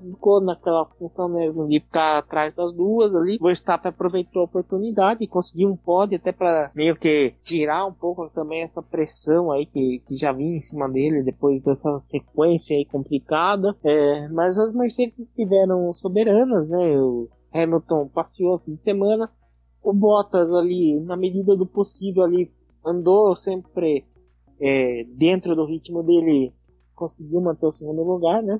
ficou 0.09 0.39
naquela 0.39 0.85
função 0.97 1.27
mesmo 1.27 1.67
de 1.67 1.81
ficar 1.81 2.19
atrás 2.19 2.55
das 2.55 2.71
duas 2.71 3.13
ali. 3.13 3.37
O 3.41 3.43
Verstappen 3.43 3.89
aproveitou 3.89 4.43
a 4.43 4.45
oportunidade 4.45 5.23
e 5.23 5.27
conseguiu 5.27 5.69
um 5.69 5.75
pódio 5.75 6.17
até 6.17 6.31
para 6.31 6.71
meio 6.73 6.95
que 6.95 7.33
tirar 7.43 7.85
um 7.85 7.93
pouco 7.93 8.29
também 8.29 8.61
essa 8.61 8.81
pressão 8.81 9.51
aí 9.51 9.65
que, 9.65 10.01
que 10.07 10.15
já 10.15 10.31
vinha 10.31 10.57
em 10.57 10.61
cima 10.61 10.87
dele 10.87 11.23
depois 11.23 11.61
dessa 11.61 11.99
sequência 11.99 12.75
aí 12.75 12.85
complicada. 12.85 13.75
É, 13.83 14.29
mas 14.29 14.57
as 14.57 14.73
Mercedes 14.73 15.19
estiveram 15.19 15.91
soberanas, 15.93 16.69
né? 16.69 16.97
O 16.97 17.27
Hamilton 17.53 18.07
passeou 18.07 18.59
fim 18.59 18.75
de 18.75 18.83
semana. 18.83 19.29
O 19.83 19.93
Bottas 19.93 20.53
ali, 20.53 20.99
na 20.99 21.17
medida 21.17 21.55
do 21.55 21.65
possível 21.65 22.23
ali, 22.23 22.51
andou 22.85 23.35
sempre 23.35 24.05
é, 24.59 25.03
dentro 25.05 25.55
do 25.55 25.65
ritmo 25.65 26.03
dele, 26.03 26.53
conseguiu 26.95 27.41
manter 27.41 27.65
o 27.65 27.71
segundo 27.71 28.03
lugar, 28.03 28.43
né? 28.43 28.59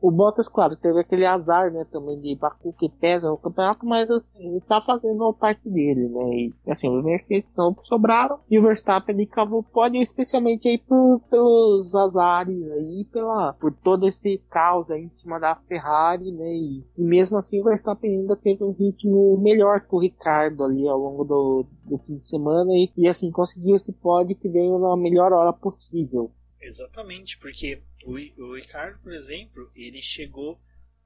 O 0.00 0.12
Bottas, 0.12 0.48
claro, 0.48 0.76
teve 0.76 1.00
aquele 1.00 1.26
azar, 1.26 1.72
né, 1.72 1.84
também 1.90 2.20
de 2.20 2.36
Baku 2.36 2.72
que 2.72 2.88
pesa 2.88 3.28
no 3.28 3.36
campeonato, 3.36 3.84
mas 3.84 4.08
assim, 4.08 4.60
tá 4.68 4.80
fazendo 4.80 5.24
a 5.24 5.34
parte 5.34 5.68
dele, 5.68 6.08
né? 6.08 6.30
E 6.34 6.54
assim, 6.68 6.88
os 6.88 7.04
Mercedes 7.04 7.54
não 7.56 7.74
sobraram 7.82 8.38
e 8.48 8.58
o 8.58 8.62
Verstappen 8.62 9.14
ele 9.14 9.26
cavou 9.26 9.62
pódio, 9.62 10.00
especialmente 10.00 10.68
aí 10.68 10.78
por, 10.78 11.20
pelos 11.28 11.92
azares 11.94 12.70
aí, 12.70 13.04
pela, 13.12 13.54
por 13.54 13.72
todo 13.72 14.06
esse 14.06 14.38
caos 14.48 14.90
aí 14.90 15.02
em 15.02 15.08
cima 15.08 15.40
da 15.40 15.56
Ferrari, 15.56 16.30
né? 16.30 16.54
E, 16.54 16.84
e 16.96 17.02
mesmo 17.02 17.36
assim 17.36 17.60
o 17.60 17.64
Verstappen 17.64 18.20
ainda 18.20 18.36
teve 18.36 18.62
um 18.62 18.72
ritmo 18.72 19.36
melhor 19.38 19.80
que 19.80 19.94
o 19.94 20.00
Ricardo 20.00 20.62
ali 20.62 20.86
ao 20.86 20.98
longo 20.98 21.24
do, 21.24 21.66
do 21.84 21.98
fim 21.98 22.18
de 22.18 22.28
semana 22.28 22.70
e, 22.72 22.92
e 22.96 23.08
assim 23.08 23.32
conseguiu 23.32 23.74
esse 23.74 23.92
pódio 23.92 24.36
que 24.36 24.48
veio 24.48 24.78
na 24.78 24.96
melhor 24.96 25.32
hora 25.32 25.52
possível. 25.52 26.30
Exatamente, 26.68 27.38
porque 27.38 27.82
o, 28.04 28.12
o 28.42 28.54
Ricardo, 28.54 28.98
por 28.98 29.14
exemplo, 29.14 29.72
ele 29.74 30.02
chegou 30.02 30.60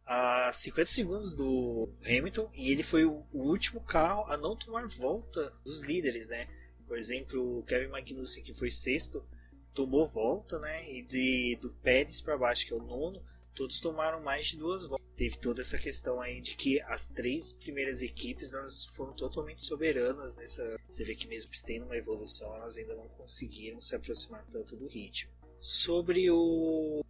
a 0.04 0.52
50 0.52 0.90
segundos 0.90 1.36
do 1.36 1.88
Hamilton 2.04 2.50
e 2.52 2.72
ele 2.72 2.82
foi 2.82 3.04
o, 3.04 3.24
o, 3.32 3.42
último 3.42 3.80
carro 3.80 4.24
a 4.28 4.36
não 4.36 4.56
tomar 4.56 4.88
volta 4.88 5.52
dos 5.64 5.82
líderes, 5.82 6.28
né? 6.28 6.48
Por 6.88 6.98
exemplo, 6.98 7.60
o 7.60 7.62
Kevin 7.62 7.86
Magnussen, 7.86 8.42
que 8.42 8.52
foi 8.52 8.72
sexto, 8.72 9.24
tomou 9.72 10.08
volta, 10.08 10.58
né? 10.58 10.90
E 10.90 11.02
de, 11.02 11.56
do 11.62 11.70
Pérez 11.70 12.20
para 12.20 12.36
baixo, 12.36 12.66
que 12.66 12.72
é 12.72 12.76
o 12.76 12.82
nono, 12.82 13.22
todos 13.54 13.78
tomaram 13.78 14.20
mais 14.20 14.46
de 14.46 14.56
duas 14.56 14.84
voltas. 14.84 15.06
Teve 15.14 15.38
toda 15.38 15.60
essa 15.60 15.78
questão 15.78 16.20
aí 16.20 16.40
de 16.40 16.56
que 16.56 16.80
as 16.80 17.06
três 17.06 17.52
primeiras 17.52 18.02
equipes 18.02 18.52
elas 18.52 18.84
foram 18.84 19.12
totalmente 19.12 19.62
soberanas 19.62 20.34
nessa. 20.34 20.76
Você 20.88 21.04
vê 21.04 21.14
que 21.14 21.28
mesmo 21.28 21.52
tendo 21.64 21.84
uma 21.84 21.96
evolução, 21.96 22.52
elas 22.56 22.76
ainda 22.76 22.96
não 22.96 23.06
conseguiram 23.10 23.80
se 23.80 23.94
aproximar 23.94 24.44
tanto 24.50 24.74
do 24.74 24.88
ritmo 24.88 25.30
sobre 25.62 26.28
o, 26.28 27.04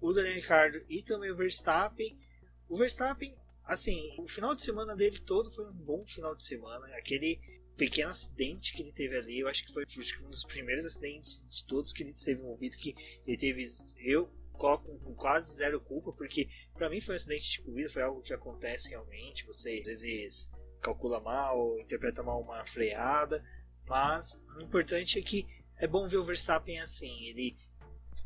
o 0.00 0.12
Daniel 0.14 0.36
Ricciardo 0.36 0.82
e 0.88 1.02
também 1.02 1.30
o 1.30 1.36
Verstappen. 1.36 2.18
O 2.66 2.78
Verstappen, 2.78 3.36
assim, 3.64 4.16
o 4.18 4.26
final 4.26 4.54
de 4.54 4.62
semana 4.62 4.96
dele 4.96 5.18
todo 5.18 5.50
foi 5.50 5.66
um 5.66 5.72
bom 5.72 6.06
final 6.06 6.34
de 6.34 6.44
semana. 6.44 6.86
Aquele 6.96 7.38
pequeno 7.76 8.10
acidente 8.10 8.72
que 8.72 8.82
ele 8.82 8.92
teve 8.92 9.16
ali, 9.16 9.40
eu 9.40 9.48
acho 9.48 9.66
que 9.66 9.72
foi 9.72 9.84
um 10.22 10.30
dos 10.30 10.44
primeiros 10.44 10.86
acidentes 10.86 11.46
de 11.50 11.66
todos 11.66 11.92
que 11.92 12.02
ele 12.02 12.14
teve 12.14 12.40
envolvido, 12.40 12.76
que 12.78 12.94
ele 13.26 13.36
teve, 13.36 13.64
eu 13.98 14.30
coloco 14.52 14.98
com 14.98 15.14
quase 15.14 15.56
zero 15.56 15.80
culpa, 15.80 16.12
porque 16.12 16.48
para 16.74 16.88
mim 16.88 17.00
foi 17.00 17.14
um 17.14 17.16
acidente 17.16 17.50
de 17.50 17.62
corrida, 17.62 17.88
foi 17.88 18.02
algo 18.02 18.22
que 18.22 18.32
acontece 18.32 18.90
realmente, 18.90 19.46
você 19.46 19.82
às 19.86 20.02
vezes 20.02 20.50
calcula 20.80 21.20
mal, 21.20 21.78
interpreta 21.78 22.22
mal 22.22 22.40
uma 22.40 22.64
freada, 22.66 23.42
mas 23.86 24.38
o 24.56 24.62
importante 24.62 25.18
é 25.18 25.22
que 25.22 25.46
é 25.78 25.86
bom 25.86 26.06
ver 26.06 26.18
o 26.18 26.24
Verstappen 26.24 26.78
assim, 26.80 27.24
ele 27.24 27.56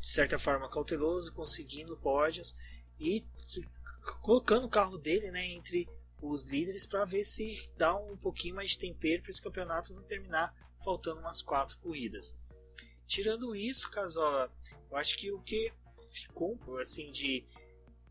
de 0.05 0.11
certa 0.11 0.37
forma 0.37 0.69
cauteloso, 0.69 1.33
conseguindo 1.33 1.97
pódios 1.97 2.55
e 2.99 3.25
colocando 4.21 4.67
o 4.67 4.69
carro 4.69 4.99
dele 4.99 5.31
né, 5.31 5.47
entre 5.47 5.89
os 6.21 6.45
líderes 6.45 6.85
para 6.85 7.05
ver 7.05 7.25
se 7.25 7.67
dá 7.75 7.95
um 7.95 8.15
pouquinho 8.15 8.53
mais 8.53 8.69
de 8.71 8.77
tempero 8.77 9.23
para 9.23 9.31
esse 9.31 9.41
campeonato 9.41 9.95
não 9.95 10.03
terminar 10.03 10.53
faltando 10.83 11.21
umas 11.21 11.41
quatro 11.41 11.75
corridas. 11.79 12.37
Tirando 13.07 13.55
isso, 13.55 13.89
Casola, 13.89 14.53
eu 14.91 14.95
acho 14.95 15.17
que 15.17 15.31
o 15.31 15.41
que 15.41 15.73
ficou 16.13 16.55
assim 16.77 17.11
de, 17.11 17.43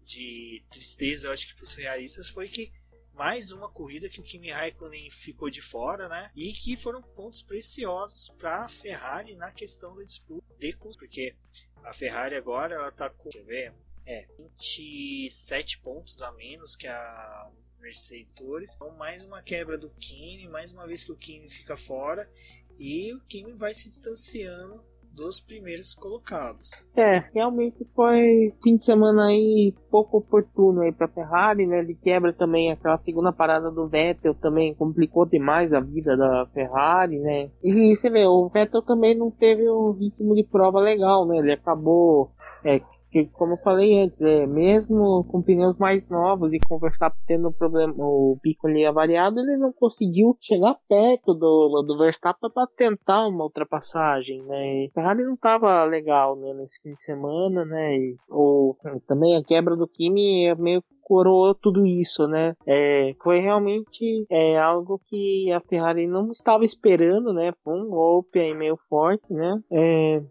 de 0.04 0.64
tristeza, 0.72 1.28
eu 1.28 1.32
acho 1.32 1.46
que 1.46 1.54
para 1.54 1.62
os 1.62 1.72
ferraristas 1.72 2.28
foi 2.28 2.48
que 2.48 2.72
mais 3.12 3.52
uma 3.52 3.70
corrida 3.70 4.08
que 4.08 4.18
o 4.18 4.24
Kimi 4.24 4.50
Raikkonen 4.50 5.12
ficou 5.12 5.48
de 5.48 5.62
fora, 5.62 6.08
né? 6.08 6.32
E 6.34 6.52
que 6.52 6.76
foram 6.76 7.00
pontos 7.00 7.40
preciosos 7.40 8.30
para 8.30 8.64
a 8.64 8.68
Ferrari 8.68 9.36
na 9.36 9.52
questão 9.52 9.94
da 9.94 10.02
disputa 10.02 10.44
de 10.58 10.76
porque 10.76 11.36
a 11.84 11.92
Ferrari 11.92 12.34
agora 12.34 12.74
ela 12.74 12.90
tá 12.90 13.08
com, 13.10 13.30
quer 13.30 13.44
ver? 13.44 13.74
É, 14.06 14.26
27 14.38 15.78
pontos 15.78 16.20
a 16.22 16.32
menos 16.32 16.74
que 16.76 16.86
a 16.86 17.50
Mercedes. 17.78 18.34
Então, 18.74 18.90
mais 18.96 19.24
uma 19.24 19.42
quebra 19.42 19.76
do 19.76 19.90
Kimi, 19.90 20.48
mais 20.48 20.72
uma 20.72 20.86
vez 20.86 21.04
que 21.04 21.12
o 21.12 21.16
Kimi 21.16 21.48
fica 21.48 21.76
fora 21.76 22.30
e 22.78 23.12
o 23.14 23.20
Kimi 23.20 23.52
vai 23.52 23.72
se 23.72 23.88
distanciando 23.88 24.84
dos 25.14 25.40
primeiros 25.40 25.94
colocados. 25.94 26.70
É, 26.96 27.20
realmente 27.32 27.86
foi 27.94 28.52
fim 28.62 28.76
de 28.76 28.84
semana 28.84 29.26
aí 29.26 29.74
pouco 29.90 30.18
oportuno 30.18 30.82
aí 30.82 30.92
para 30.92 31.08
Ferrari, 31.08 31.66
né? 31.66 31.82
De 31.82 31.94
quebra 31.94 32.32
também 32.32 32.72
aquela 32.72 32.96
segunda 32.96 33.32
parada 33.32 33.70
do 33.70 33.88
Vettel 33.88 34.34
também 34.34 34.74
complicou 34.74 35.26
demais 35.26 35.72
a 35.72 35.80
vida 35.80 36.16
da 36.16 36.46
Ferrari, 36.52 37.18
né? 37.18 37.50
E 37.62 37.94
você 37.94 38.10
vê, 38.10 38.26
o 38.26 38.48
Vettel 38.48 38.82
também 38.82 39.16
não 39.16 39.30
teve 39.30 39.68
um 39.70 39.92
ritmo 39.92 40.34
de 40.34 40.44
prova 40.44 40.80
legal, 40.80 41.26
né? 41.26 41.38
Ele 41.38 41.52
acabou 41.52 42.32
é, 42.64 42.80
que 43.14 43.26
como 43.26 43.52
eu 43.52 43.58
falei 43.58 44.00
antes, 44.00 44.20
é, 44.20 44.44
mesmo 44.44 45.24
com 45.30 45.40
pneus 45.40 45.78
mais 45.78 46.08
novos 46.08 46.52
e 46.52 46.58
com 46.58 46.74
o 46.74 46.78
Verstappen 46.80 47.20
tendo 47.28 47.52
problema, 47.52 47.94
o 47.96 48.36
pico 48.42 48.66
ali 48.66 48.84
avariado, 48.84 49.38
ele 49.38 49.56
não 49.56 49.72
conseguiu 49.72 50.36
chegar 50.40 50.76
perto 50.88 51.32
do, 51.32 51.84
do 51.86 51.96
Verstappen 51.96 52.50
para 52.50 52.66
tentar 52.76 53.28
uma 53.28 53.44
ultrapassagem, 53.44 54.42
né? 54.42 54.86
A 54.86 54.94
Ferrari 54.94 55.22
não 55.24 55.34
estava 55.34 55.84
legal, 55.84 56.34
né, 56.34 56.52
nesse 56.54 56.82
fim 56.82 56.94
de 56.94 57.04
semana, 57.04 57.64
né? 57.64 57.96
E, 57.96 58.16
ou 58.28 58.76
também 59.06 59.36
a 59.36 59.44
quebra 59.44 59.76
do 59.76 59.86
Kimi 59.86 60.46
é 60.46 60.54
meio 60.56 60.82
coroou 61.04 61.54
tudo 61.54 61.86
isso, 61.86 62.26
né? 62.26 62.54
É, 62.66 63.14
foi 63.22 63.38
realmente 63.38 64.26
é, 64.30 64.58
algo 64.58 65.00
que 65.06 65.52
a 65.52 65.60
Ferrari 65.60 66.06
não 66.06 66.32
estava 66.32 66.64
esperando, 66.64 67.32
né? 67.32 67.52
Foi 67.62 67.74
um 67.74 67.88
golpe 67.88 68.40
aí 68.40 68.54
meio 68.54 68.78
forte, 68.88 69.32
né? 69.32 69.60
É, 69.70 70.22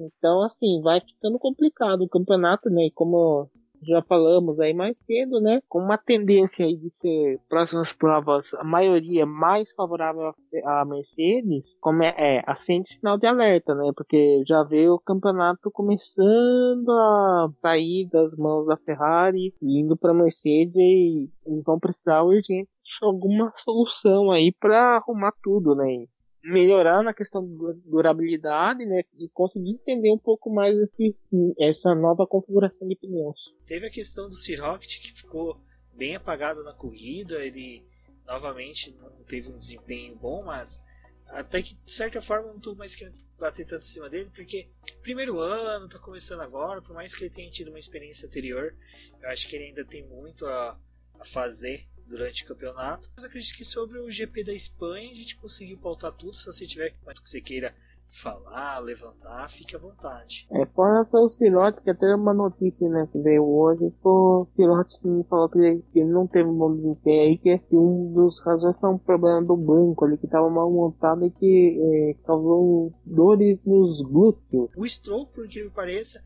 então, 0.00 0.42
assim, 0.42 0.80
vai 0.82 1.00
ficando 1.00 1.38
complicado 1.38 2.02
o 2.02 2.08
campeonato, 2.08 2.70
né? 2.70 2.86
E 2.86 2.90
como 2.90 3.48
já 3.82 4.02
falamos 4.02 4.60
aí 4.60 4.74
mais 4.74 4.98
cedo, 4.98 5.40
né? 5.40 5.60
Com 5.68 5.80
uma 5.80 5.96
tendência 5.96 6.66
aí 6.66 6.76
de 6.76 6.90
ser 6.90 7.40
próximas 7.48 7.92
provas, 7.92 8.52
a 8.54 8.64
maioria 8.64 9.24
mais 9.24 9.72
favorável 9.72 10.34
à 10.64 10.84
Mercedes, 10.84 11.76
como 11.80 12.02
é, 12.02 12.14
é 12.18 12.42
acende 12.46 12.90
sinal 12.90 13.18
de 13.18 13.26
alerta, 13.26 13.74
né? 13.74 13.90
Porque 13.96 14.42
já 14.46 14.62
vê 14.62 14.88
o 14.88 14.98
campeonato 14.98 15.70
começando 15.70 16.90
a 16.90 17.50
sair 17.62 18.08
das 18.10 18.36
mãos 18.36 18.66
da 18.66 18.76
Ferrari 18.76 19.54
indo 19.62 19.96
para 19.96 20.14
Mercedes 20.14 20.76
e 20.76 21.30
eles 21.46 21.62
vão 21.64 21.78
precisar 21.78 22.22
urgente 22.22 22.68
de 22.82 23.06
alguma 23.06 23.50
solução 23.54 24.30
aí 24.30 24.52
para 24.52 24.96
arrumar 24.96 25.32
tudo, 25.42 25.74
né? 25.74 26.06
Melhorar 26.42 27.02
na 27.02 27.12
questão 27.12 27.46
de 27.46 27.80
durabilidade, 27.84 28.86
né, 28.86 29.02
e 29.18 29.28
conseguir 29.28 29.72
entender 29.72 30.12
um 30.12 30.18
pouco 30.18 30.50
mais 30.50 30.74
esse, 30.78 31.28
essa 31.58 31.94
nova 31.94 32.26
configuração 32.26 32.88
de 32.88 32.96
pneus. 32.96 33.54
Teve 33.66 33.86
a 33.86 33.90
questão 33.90 34.28
do 34.28 34.34
Sir 34.34 34.60
Rocket 34.60 35.00
que 35.00 35.12
ficou 35.12 35.60
bem 35.92 36.16
apagado 36.16 36.62
na 36.62 36.72
corrida, 36.72 37.44
ele 37.44 37.84
novamente 38.26 38.92
não 38.92 39.10
teve 39.24 39.50
um 39.50 39.58
desempenho 39.58 40.16
bom, 40.16 40.44
mas 40.44 40.82
até 41.26 41.62
que 41.62 41.74
de 41.74 41.92
certa 41.92 42.20
forma 42.20 42.48
não 42.48 42.56
estou 42.56 42.74
mais 42.74 42.94
querendo 42.94 43.18
bater 43.38 43.66
tanto 43.66 43.84
em 43.84 43.88
cima 43.88 44.08
dele, 44.08 44.30
porque 44.34 44.68
primeiro 45.02 45.40
ano, 45.40 45.86
está 45.86 45.98
começando 45.98 46.40
agora, 46.40 46.82
por 46.82 46.94
mais 46.94 47.14
que 47.14 47.24
ele 47.24 47.34
tenha 47.34 47.50
tido 47.50 47.68
uma 47.68 47.78
experiência 47.78 48.26
anterior, 48.26 48.74
eu 49.20 49.28
acho 49.30 49.48
que 49.48 49.56
ele 49.56 49.66
ainda 49.66 49.84
tem 49.84 50.06
muito 50.06 50.46
a, 50.46 50.78
a 51.18 51.24
fazer 51.24 51.86
durante 52.10 52.44
o 52.44 52.48
campeonato. 52.48 53.08
Mas 53.14 53.24
acredito 53.24 53.56
que 53.56 53.64
sobre 53.64 53.98
o 53.98 54.10
GP 54.10 54.44
da 54.44 54.52
Espanha 54.52 55.10
a 55.10 55.14
gente 55.14 55.36
conseguiu 55.36 55.78
pautar 55.78 56.12
tudo. 56.12 56.34
Se 56.34 56.46
você 56.46 56.66
tiver 56.66 56.90
que 56.90 57.30
você 57.30 57.40
queira 57.40 57.74
falar, 58.08 58.80
levantar, 58.80 59.48
fique 59.48 59.76
à 59.76 59.78
vontade. 59.78 60.48
É, 60.50 60.66
com 60.66 60.82
relação 60.82 61.20
ao 61.20 61.28
Sirote, 61.28 61.80
que 61.80 61.90
até 61.90 62.12
uma 62.12 62.34
notícia 62.34 62.88
né, 62.88 63.08
que 63.10 63.18
veio 63.20 63.44
hoje, 63.44 63.92
o 64.02 64.46
Sirote 64.50 64.98
que 64.98 65.24
falou 65.28 65.48
que 65.48 65.58
ele, 65.58 65.84
que 65.92 66.00
ele, 66.00 66.10
não 66.10 66.26
teve 66.26 66.48
um 66.48 66.58
bom 66.58 66.74
desempenho 66.74 67.22
aí, 67.22 67.38
que, 67.38 67.56
que 67.56 67.76
um 67.76 68.12
dos 68.12 68.44
razões 68.44 68.76
foi 68.78 68.90
um 68.90 68.98
problema 68.98 69.40
do 69.42 69.56
banco 69.56 70.04
ali, 70.04 70.18
que 70.18 70.26
estava 70.26 70.50
mal 70.50 70.68
montado 70.68 71.24
e 71.24 71.30
que 71.30 71.78
é, 71.80 72.26
causou 72.26 72.92
dores 73.04 73.64
nos 73.64 74.02
glúteos. 74.02 74.70
O 74.76 74.88
Stroll, 74.88 75.26
por 75.28 75.46
que 75.46 75.62
me 75.62 75.70
pareça, 75.70 76.20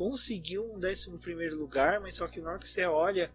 conseguiu 0.00 0.64
um 0.64 0.78
11 0.78 1.18
primeiro 1.18 1.58
lugar, 1.58 2.00
mas 2.00 2.16
só 2.16 2.26
que 2.26 2.40
na 2.40 2.50
hora 2.50 2.58
que 2.58 2.66
você 2.68 2.86
olha 2.86 3.30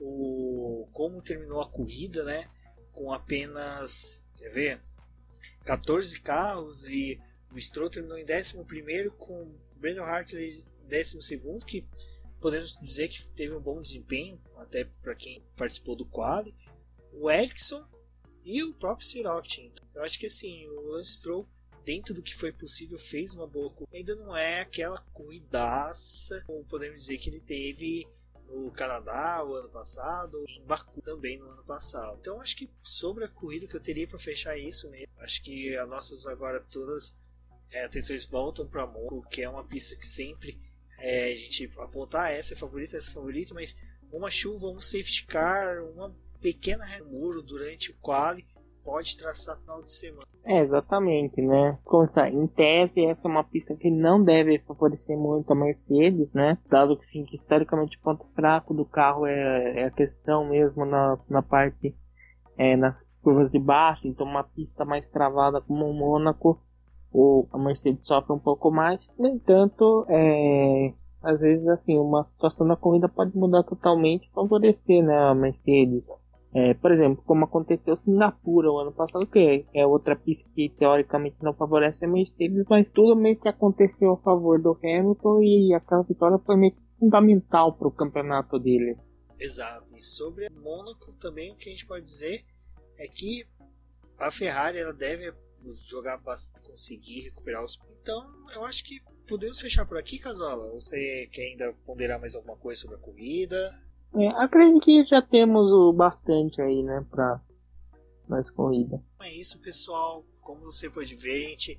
o 0.00 0.88
como 0.92 1.22
terminou 1.22 1.60
a 1.60 1.70
corrida, 1.70 2.24
né, 2.24 2.48
com 2.92 3.12
apenas, 3.12 4.24
quer 4.36 4.50
ver, 4.50 4.82
14 5.64 6.20
carros 6.20 6.88
e 6.88 7.20
o 7.52 7.60
Stroll 7.60 7.90
terminou 7.90 8.18
em 8.18 8.24
11 8.24 9.10
com 9.18 9.42
o 9.42 9.60
Brandon 9.76 10.04
Hartley 10.04 10.48
em 10.48 10.88
12, 10.88 11.64
que 11.66 11.86
podemos 12.40 12.78
dizer 12.80 13.08
que 13.08 13.24
teve 13.32 13.54
um 13.54 13.60
bom 13.60 13.80
desempenho, 13.80 14.40
até 14.56 14.84
para 14.84 15.14
quem 15.14 15.44
participou 15.56 15.94
do 15.94 16.06
quali. 16.06 16.54
O 17.12 17.30
Ericsson 17.30 17.84
e 18.44 18.62
o 18.62 18.72
próprio 18.72 19.06
Siroctin. 19.06 19.72
Eu 19.94 20.02
acho 20.02 20.18
que 20.18 20.26
assim, 20.26 20.66
o 20.68 20.92
Lance 20.92 21.14
Stroll, 21.14 21.46
dentro 21.84 22.14
do 22.14 22.22
que 22.22 22.34
foi 22.34 22.52
possível, 22.52 22.98
fez 22.98 23.34
uma 23.34 23.46
boa 23.46 23.70
corrida. 23.70 23.96
Ainda 23.96 24.16
não 24.16 24.36
é 24.36 24.60
aquela 24.60 25.00
corridaça, 25.12 26.42
como 26.46 26.64
podemos 26.64 27.00
dizer 27.00 27.18
que 27.18 27.28
ele 27.28 27.40
teve 27.40 28.06
no 28.50 28.70
Canadá 28.70 29.44
o 29.44 29.54
ano 29.54 29.68
passado, 29.68 30.44
em 30.48 30.62
Baku 30.64 31.00
também 31.00 31.38
no 31.38 31.50
ano 31.50 31.64
passado. 31.64 32.18
Então 32.20 32.40
acho 32.40 32.56
que 32.56 32.68
sobre 32.82 33.24
a 33.24 33.28
corrida 33.28 33.66
que 33.66 33.76
eu 33.76 33.80
teria 33.80 34.06
para 34.06 34.18
fechar 34.18 34.58
isso 34.58 34.90
mesmo, 34.90 35.12
acho 35.18 35.42
que 35.42 35.76
as 35.76 35.88
nossas 35.88 36.26
agora 36.26 36.60
todas 36.60 37.16
é, 37.70 37.84
atenções 37.84 38.24
voltam 38.24 38.66
para 38.66 38.86
Mônaco, 38.86 39.26
que 39.28 39.42
é 39.42 39.48
uma 39.48 39.64
pista 39.64 39.94
que 39.94 40.06
sempre 40.06 40.60
é, 40.98 41.32
a 41.32 41.36
gente 41.36 41.70
apontar 41.78 42.32
essa 42.32 42.54
é 42.54 42.56
favorita, 42.56 42.96
essa 42.96 43.10
é 43.10 43.12
favorita, 43.12 43.54
mas 43.54 43.76
uma 44.12 44.30
chuva, 44.30 44.66
um 44.66 44.80
safety 44.80 45.24
car, 45.26 45.84
uma 45.84 46.14
pequena 46.40 46.86
muro 47.04 47.42
durante 47.42 47.90
o 47.90 47.94
quali 47.96 48.44
pode 48.84 49.16
traçar 49.16 49.58
final 49.58 49.82
de 49.82 49.92
semana. 49.92 50.26
É, 50.44 50.60
exatamente, 50.60 51.40
né? 51.40 51.78
Como 51.84 52.04
está, 52.04 52.28
em 52.28 52.46
tese, 52.46 53.04
essa 53.04 53.28
é 53.28 53.30
uma 53.30 53.44
pista 53.44 53.74
que 53.76 53.90
não 53.90 54.22
deve 54.22 54.58
favorecer 54.60 55.16
muito 55.16 55.52
a 55.52 55.56
Mercedes, 55.56 56.32
né? 56.32 56.58
Dado 56.68 56.96
que, 56.96 57.06
sim, 57.06 57.24
que 57.24 57.36
historicamente 57.36 57.96
o 57.98 58.00
ponto 58.00 58.26
fraco 58.34 58.74
do 58.74 58.84
carro 58.84 59.26
é, 59.26 59.80
é 59.80 59.84
a 59.84 59.90
questão 59.90 60.48
mesmo 60.48 60.84
na, 60.84 61.18
na 61.28 61.42
parte, 61.42 61.94
é, 62.56 62.76
nas 62.76 63.08
curvas 63.22 63.50
de 63.50 63.58
baixo, 63.58 64.06
então 64.06 64.26
uma 64.26 64.44
pista 64.44 64.84
mais 64.84 65.08
travada 65.08 65.60
como 65.60 65.86
o 65.86 65.94
Mônaco, 65.94 66.60
ou 67.12 67.48
a 67.52 67.58
Mercedes 67.58 68.06
sofre 68.06 68.32
um 68.32 68.38
pouco 68.38 68.70
mais. 68.70 69.08
No 69.18 69.26
entanto, 69.26 70.06
é, 70.08 70.94
às 71.22 71.42
vezes 71.42 71.66
assim, 71.68 71.98
uma 71.98 72.24
situação 72.24 72.66
da 72.66 72.76
corrida 72.76 73.08
pode 73.08 73.36
mudar 73.36 73.62
totalmente 73.62 74.26
e 74.26 74.32
favorecer 74.32 75.04
né, 75.04 75.16
a 75.16 75.34
Mercedes. 75.34 76.06
É, 76.52 76.74
por 76.74 76.90
exemplo, 76.90 77.22
como 77.24 77.44
aconteceu 77.44 77.94
em 77.94 77.96
Singapura 77.96 78.70
o 78.70 78.78
ano 78.78 78.92
passado, 78.92 79.26
que 79.26 79.66
é 79.72 79.86
outra 79.86 80.16
pista 80.16 80.48
que 80.52 80.68
teoricamente 80.68 81.36
não 81.40 81.54
favorece 81.54 82.04
a 82.04 82.08
Mercedes, 82.08 82.64
mas 82.68 82.90
tudo 82.90 83.14
meio 83.14 83.38
que 83.38 83.48
aconteceu 83.48 84.12
a 84.12 84.16
favor 84.16 84.60
do 84.60 84.76
Hamilton 84.82 85.40
e 85.42 85.72
aquela 85.74 86.02
vitória 86.02 86.38
foi 86.44 86.56
meio 86.56 86.72
que 86.72 86.82
fundamental 86.98 87.76
para 87.78 87.86
o 87.86 87.92
campeonato 87.92 88.58
dele. 88.58 88.96
Exato. 89.38 89.94
E 89.96 90.02
sobre 90.02 90.50
Mônaco 90.50 91.12
também 91.14 91.52
o 91.52 91.56
que 91.56 91.68
a 91.68 91.72
gente 91.72 91.86
pode 91.86 92.04
dizer 92.04 92.44
é 92.98 93.06
que 93.06 93.46
a 94.18 94.30
Ferrari 94.30 94.78
ela 94.78 94.92
deve 94.92 95.32
jogar 95.88 96.18
bastante, 96.18 96.66
conseguir 96.66 97.22
recuperar 97.22 97.62
os. 97.62 97.78
Então 98.02 98.28
eu 98.54 98.64
acho 98.64 98.84
que 98.84 99.00
podemos 99.28 99.60
fechar 99.60 99.86
por 99.86 99.96
aqui, 99.96 100.18
Casola. 100.18 100.68
Você 100.72 101.28
quer 101.32 101.42
ainda 101.42 101.72
ponderar 101.86 102.20
mais 102.20 102.34
alguma 102.34 102.56
coisa 102.56 102.80
sobre 102.80 102.96
a 102.96 103.00
corrida? 103.00 103.72
É, 104.14 104.28
acredito 104.28 104.84
que 104.84 105.04
já 105.04 105.22
temos 105.22 105.70
o 105.70 105.92
bastante 105.92 106.60
aí, 106.60 106.82
né, 106.82 107.04
pra 107.10 107.40
mais 108.28 108.48
corrida. 108.50 109.02
É 109.20 109.32
isso, 109.32 109.58
pessoal. 109.58 110.24
Como 110.40 110.60
você 110.60 110.88
pode 110.88 111.14
ver, 111.14 111.50
gente, 111.50 111.78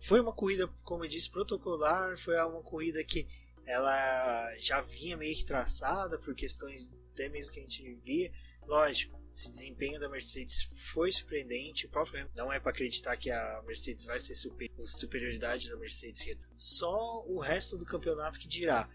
foi 0.00 0.20
uma 0.20 0.32
corrida, 0.32 0.68
como 0.82 1.04
eu 1.04 1.08
disse, 1.08 1.30
protocolar. 1.30 2.18
Foi 2.18 2.36
uma 2.36 2.62
corrida 2.62 3.02
que 3.04 3.26
ela 3.66 4.56
já 4.58 4.80
vinha 4.80 5.16
meio 5.16 5.36
que 5.36 5.44
traçada 5.44 6.18
por 6.18 6.34
questões 6.34 6.90
até 7.12 7.28
mesmo 7.28 7.52
que 7.52 7.60
a 7.60 7.62
gente 7.62 7.94
via. 8.04 8.32
Lógico, 8.66 9.20
esse 9.34 9.48
desempenho 9.48 10.00
da 10.00 10.08
Mercedes 10.08 10.62
foi 10.92 11.10
surpreendente. 11.12 11.86
O 11.86 11.90
próprio 11.90 12.28
não 12.34 12.52
é 12.52 12.58
para 12.58 12.72
acreditar 12.72 13.16
que 13.16 13.30
a 13.30 13.62
Mercedes 13.66 14.04
vai 14.04 14.18
ser 14.18 14.34
super, 14.34 14.70
superioridade 14.86 15.68
da 15.68 15.76
Mercedes. 15.76 16.26
Só 16.56 17.24
o 17.26 17.38
resto 17.38 17.76
do 17.76 17.84
campeonato 17.84 18.38
que 18.38 18.48
dirá. 18.48 18.88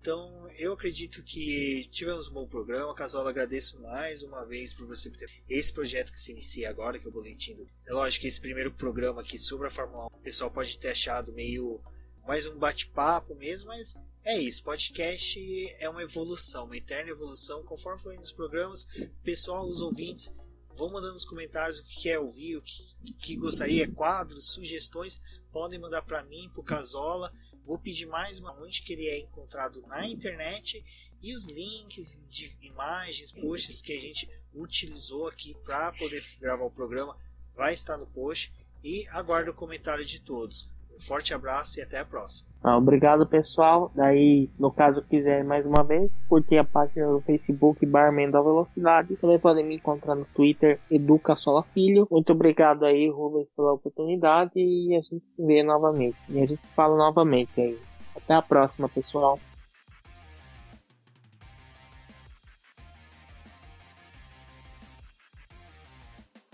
Então, 0.00 0.50
eu 0.56 0.72
acredito 0.72 1.22
que 1.22 1.86
tivemos 1.92 2.26
um 2.26 2.32
bom 2.32 2.46
programa. 2.46 2.94
Casola, 2.94 3.28
agradeço 3.28 3.78
mais 3.82 4.22
uma 4.22 4.46
vez 4.46 4.72
por 4.72 4.86
você 4.86 5.10
ter 5.10 5.28
esse 5.46 5.70
projeto 5.70 6.10
que 6.10 6.18
se 6.18 6.32
inicia 6.32 6.70
agora, 6.70 6.98
que 6.98 7.04
é 7.04 7.08
o 7.10 7.12
Boletim 7.12 7.54
do... 7.54 7.68
É 7.86 7.92
lógico 7.92 8.22
que 8.22 8.28
esse 8.28 8.40
primeiro 8.40 8.72
programa 8.72 9.20
aqui 9.20 9.38
sobre 9.38 9.66
a 9.66 9.70
Fórmula 9.70 10.04
1, 10.04 10.06
o 10.06 10.22
pessoal 10.22 10.50
pode 10.50 10.78
ter 10.78 10.88
achado 10.88 11.34
meio 11.34 11.82
mais 12.26 12.46
um 12.46 12.58
bate-papo 12.58 13.34
mesmo, 13.34 13.68
mas 13.68 13.94
é 14.24 14.38
isso. 14.38 14.64
Podcast 14.64 15.38
é 15.78 15.86
uma 15.86 16.02
evolução, 16.02 16.64
uma 16.64 16.78
eterna 16.78 17.10
evolução. 17.10 17.62
Conforme 17.62 18.00
for 18.00 18.14
indo 18.14 18.20
nos 18.20 18.32
programas, 18.32 18.86
pessoal, 19.22 19.68
os 19.68 19.82
ouvintes, 19.82 20.34
vão 20.74 20.90
mandando 20.90 21.12
nos 21.12 21.26
comentários 21.26 21.78
o 21.78 21.84
que 21.84 22.04
quer 22.04 22.18
ouvir, 22.18 22.56
o 22.56 22.62
que, 22.62 23.12
que 23.18 23.36
gostaria, 23.36 23.86
quadros, 23.86 24.50
sugestões, 24.50 25.20
podem 25.52 25.78
mandar 25.78 26.00
para 26.00 26.24
mim, 26.24 26.48
para 26.48 26.60
o 26.62 26.64
Casola. 26.64 27.30
Vou 27.70 27.78
pedir 27.78 28.06
mais 28.06 28.40
uma 28.40 28.52
onde 28.60 28.82
que 28.82 28.94
ele 28.94 29.06
é 29.06 29.20
encontrado 29.20 29.80
na 29.82 30.04
internet 30.04 30.84
e 31.22 31.32
os 31.32 31.46
links 31.46 32.20
de 32.28 32.52
imagens, 32.62 33.30
posts 33.30 33.80
que 33.80 33.92
a 33.92 34.00
gente 34.00 34.28
utilizou 34.52 35.28
aqui 35.28 35.54
para 35.64 35.92
poder 35.92 36.20
gravar 36.40 36.64
o 36.64 36.70
programa 36.72 37.16
vai 37.54 37.72
estar 37.72 37.96
no 37.96 38.08
post 38.08 38.52
e 38.82 39.06
aguardo 39.06 39.52
o 39.52 39.54
comentário 39.54 40.04
de 40.04 40.20
todos. 40.20 40.68
Forte 41.00 41.34
abraço 41.34 41.78
e 41.78 41.82
até 41.82 41.98
a 41.98 42.04
próxima. 42.04 42.48
Ah, 42.62 42.76
obrigado 42.76 43.26
pessoal. 43.26 43.90
Daí, 43.94 44.50
no 44.58 44.70
caso 44.70 45.02
quiser 45.02 45.42
mais 45.42 45.66
uma 45.66 45.82
vez, 45.82 46.22
curtir 46.28 46.58
a 46.58 46.64
página 46.64 47.06
do 47.08 47.20
Facebook 47.22 47.84
Barman 47.86 48.30
da 48.30 48.40
Velocidade. 48.40 49.16
Também 49.16 49.38
podem 49.38 49.64
me 49.64 49.76
encontrar 49.76 50.14
no 50.14 50.26
Twitter 50.26 50.78
Educa 50.90 51.34
Sola 51.34 51.62
Filho. 51.74 52.06
Muito 52.10 52.32
obrigado 52.32 52.84
aí, 52.84 53.08
Rubens, 53.08 53.48
pela 53.48 53.72
oportunidade 53.72 54.52
e 54.56 54.94
a 54.94 55.00
gente 55.00 55.30
se 55.30 55.44
vê 55.44 55.62
novamente. 55.62 56.16
E 56.28 56.38
a 56.38 56.46
gente 56.46 56.66
se 56.66 56.72
fala 56.72 56.96
novamente 56.96 57.60
aí. 57.60 57.78
Até 58.14 58.34
a 58.34 58.42
próxima, 58.42 58.88
pessoal. 58.88 59.38